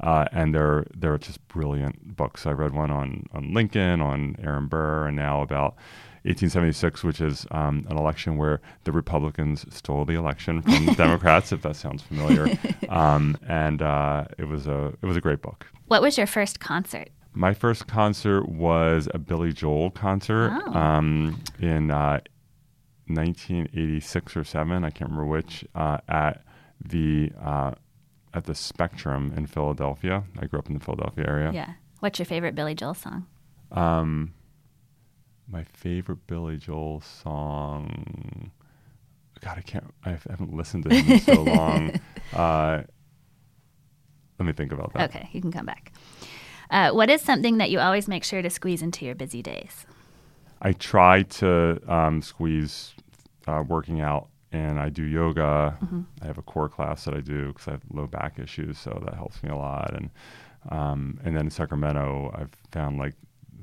Uh, 0.00 0.24
and 0.32 0.54
they're 0.54 0.84
they're 0.96 1.18
just 1.18 1.46
brilliant 1.48 2.16
books. 2.16 2.46
I 2.46 2.50
read 2.52 2.72
one 2.72 2.90
on 2.90 3.26
on 3.32 3.52
Lincoln, 3.54 4.00
on 4.00 4.34
Aaron 4.42 4.66
Burr, 4.66 5.06
and 5.06 5.16
now 5.16 5.42
about 5.42 5.76
1876, 6.24 7.02
which 7.04 7.20
is 7.20 7.46
um, 7.50 7.84
an 7.90 7.96
election 7.96 8.36
where 8.36 8.60
the 8.84 8.92
Republicans 8.92 9.64
stole 9.74 10.04
the 10.04 10.14
election 10.14 10.62
from 10.62 10.86
the 10.86 10.94
Democrats, 10.96 11.52
if 11.52 11.62
that 11.62 11.76
sounds 11.76 12.02
familiar. 12.02 12.48
Um, 12.88 13.38
and 13.48 13.80
uh, 13.80 14.26
it 14.36 14.44
was 14.48 14.66
a 14.66 14.92
it 15.00 15.06
was 15.06 15.16
a 15.16 15.20
great 15.22 15.40
book. 15.40 15.66
What 15.86 16.02
was 16.02 16.18
your 16.18 16.26
first 16.26 16.60
concert? 16.60 17.08
My 17.32 17.54
first 17.54 17.86
concert 17.86 18.46
was 18.50 19.08
a 19.14 19.18
Billy 19.18 19.50
Joel 19.54 19.90
concert 19.92 20.52
Oh. 20.66 20.74
um, 20.78 21.40
in 21.58 21.90
uh, 21.90 22.20
1986 23.06 24.36
or 24.36 24.44
seven. 24.44 24.84
I 24.84 24.90
can't 24.90 25.10
remember 25.10 25.26
which. 25.26 25.64
Uh, 25.74 25.98
at 26.08 26.44
the 26.84 27.32
uh, 27.40 27.72
at 28.34 28.44
the 28.44 28.54
Spectrum 28.54 29.32
in 29.36 29.46
Philadelphia. 29.46 30.24
I 30.38 30.46
grew 30.46 30.58
up 30.58 30.68
in 30.68 30.74
the 30.74 30.80
Philadelphia 30.80 31.24
area. 31.26 31.52
Yeah. 31.52 31.72
What's 32.00 32.18
your 32.18 32.26
favorite 32.26 32.54
Billy 32.54 32.74
Joel 32.74 32.94
song? 32.94 33.26
Um, 33.70 34.34
my 35.48 35.64
favorite 35.64 36.26
Billy 36.26 36.56
Joel 36.56 37.00
song. 37.00 38.50
God, 39.40 39.58
I 39.58 39.62
can't. 39.62 39.84
I 40.04 40.10
haven't 40.10 40.54
listened 40.54 40.84
to 40.84 40.94
him 40.94 41.12
in 41.12 41.20
so 41.20 41.42
long. 41.42 41.92
Uh, 42.32 42.82
let 44.38 44.46
me 44.46 44.54
think 44.54 44.72
about 44.72 44.94
that. 44.94 45.10
Okay, 45.10 45.28
you 45.32 45.42
can 45.42 45.52
come 45.52 45.66
back. 45.66 45.92
Uh, 46.70 46.92
what 46.92 47.10
is 47.10 47.20
something 47.20 47.58
that 47.58 47.68
you 47.70 47.78
always 47.78 48.08
make 48.08 48.24
sure 48.24 48.40
to 48.40 48.48
squeeze 48.48 48.80
into 48.80 49.04
your 49.04 49.14
busy 49.14 49.42
days? 49.42 49.84
I 50.62 50.72
try 50.72 51.24
to 51.24 51.80
um, 51.92 52.22
squeeze 52.22 52.94
uh, 53.48 53.64
working 53.66 54.00
out, 54.00 54.28
and 54.52 54.78
I 54.78 54.88
do 54.88 55.02
yoga. 55.02 55.76
I 56.22 56.26
have 56.26 56.38
a 56.38 56.42
core 56.42 56.68
class 56.68 57.04
that 57.04 57.14
I 57.14 57.20
do 57.20 57.48
because 57.48 57.68
I 57.68 57.70
have 57.72 57.82
low 57.92 58.06
back 58.06 58.38
issues, 58.38 58.78
so 58.78 59.02
that 59.04 59.14
helps 59.14 59.42
me 59.42 59.50
a 59.50 59.56
lot. 59.56 59.92
And 59.94 60.10
um, 60.70 61.18
and 61.24 61.36
then 61.36 61.46
in 61.46 61.50
Sacramento, 61.50 62.32
I've 62.38 62.52
found 62.70 62.98
like 62.98 63.14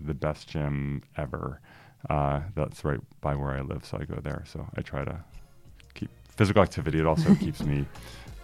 the 0.02 0.14
best 0.14 0.50
gym 0.50 1.02
ever. 1.18 1.62
Uh, 2.10 2.42
that's 2.56 2.84
right 2.84 3.00
by 3.22 3.36
where 3.36 3.52
I 3.52 3.62
live, 3.62 3.86
so 3.86 3.98
I 4.00 4.06
go 4.06 4.20
there. 4.22 4.44
So 4.46 4.68
I 4.76 4.82
try 4.82 5.06
to 5.06 5.20
keep 5.94 6.10
physical 6.36 6.62
activity. 6.62 7.00
It 7.00 7.06
also 7.06 7.34
keeps 7.40 7.64
me 7.64 7.86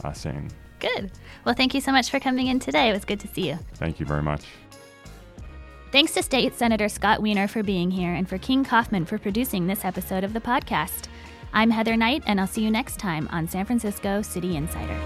uh, 0.03 0.13
sane. 0.13 0.49
Good. 0.79 1.11
Well, 1.45 1.55
thank 1.55 1.73
you 1.73 1.81
so 1.81 1.91
much 1.91 2.09
for 2.09 2.19
coming 2.19 2.47
in 2.47 2.59
today. 2.59 2.89
It 2.89 2.93
was 2.93 3.05
good 3.05 3.19
to 3.21 3.27
see 3.27 3.49
you. 3.49 3.59
Thank 3.75 3.99
you 3.99 4.05
very 4.05 4.23
much. 4.23 4.45
Thanks 5.95 6.11
to 6.15 6.23
State 6.23 6.53
Senator 6.53 6.89
Scott 6.89 7.21
Wiener 7.21 7.47
for 7.47 7.63
being 7.63 7.89
here 7.89 8.13
and 8.13 8.27
for 8.27 8.37
King 8.37 8.65
Kaufman 8.65 9.05
for 9.05 9.17
producing 9.17 9.65
this 9.65 9.85
episode 9.85 10.25
of 10.25 10.33
the 10.33 10.41
podcast. 10.41 11.07
I'm 11.53 11.71
Heather 11.71 11.95
Knight, 11.95 12.21
and 12.27 12.37
I'll 12.37 12.47
see 12.47 12.63
you 12.63 12.69
next 12.69 12.99
time 12.99 13.29
on 13.31 13.47
San 13.47 13.63
Francisco 13.63 14.21
City 14.21 14.57
Insider. 14.57 14.99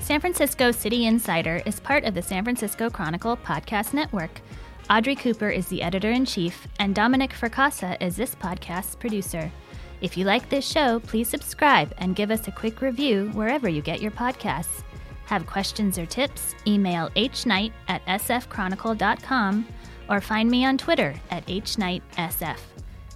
San 0.00 0.20
Francisco 0.20 0.70
City 0.72 1.04
Insider 1.04 1.60
is 1.66 1.80
part 1.80 2.04
of 2.04 2.14
the 2.14 2.22
San 2.22 2.44
Francisco 2.44 2.88
Chronicle 2.88 3.36
podcast 3.36 3.92
network. 3.92 4.40
Audrey 4.88 5.14
Cooper 5.14 5.50
is 5.50 5.66
the 5.66 5.82
editor 5.82 6.10
in 6.12 6.24
chief, 6.24 6.66
and 6.78 6.94
Dominic 6.94 7.32
Fracassa 7.32 8.00
is 8.00 8.16
this 8.16 8.34
podcast's 8.36 8.96
producer. 8.96 9.52
If 10.00 10.16
you 10.16 10.24
like 10.24 10.48
this 10.48 10.66
show, 10.66 11.00
please 11.00 11.28
subscribe 11.28 11.92
and 11.98 12.16
give 12.16 12.30
us 12.30 12.48
a 12.48 12.52
quick 12.52 12.80
review 12.80 13.28
wherever 13.34 13.68
you 13.68 13.82
get 13.82 14.00
your 14.00 14.12
podcasts. 14.12 14.82
Have 15.24 15.46
questions 15.46 15.98
or 15.98 16.06
tips? 16.06 16.54
Email 16.66 17.10
hknight 17.10 17.72
at 17.88 18.04
sfchronicle.com 18.06 19.66
or 20.08 20.20
find 20.20 20.50
me 20.50 20.64
on 20.64 20.78
Twitter 20.78 21.14
at 21.30 21.46
hknightsf. 21.46 22.56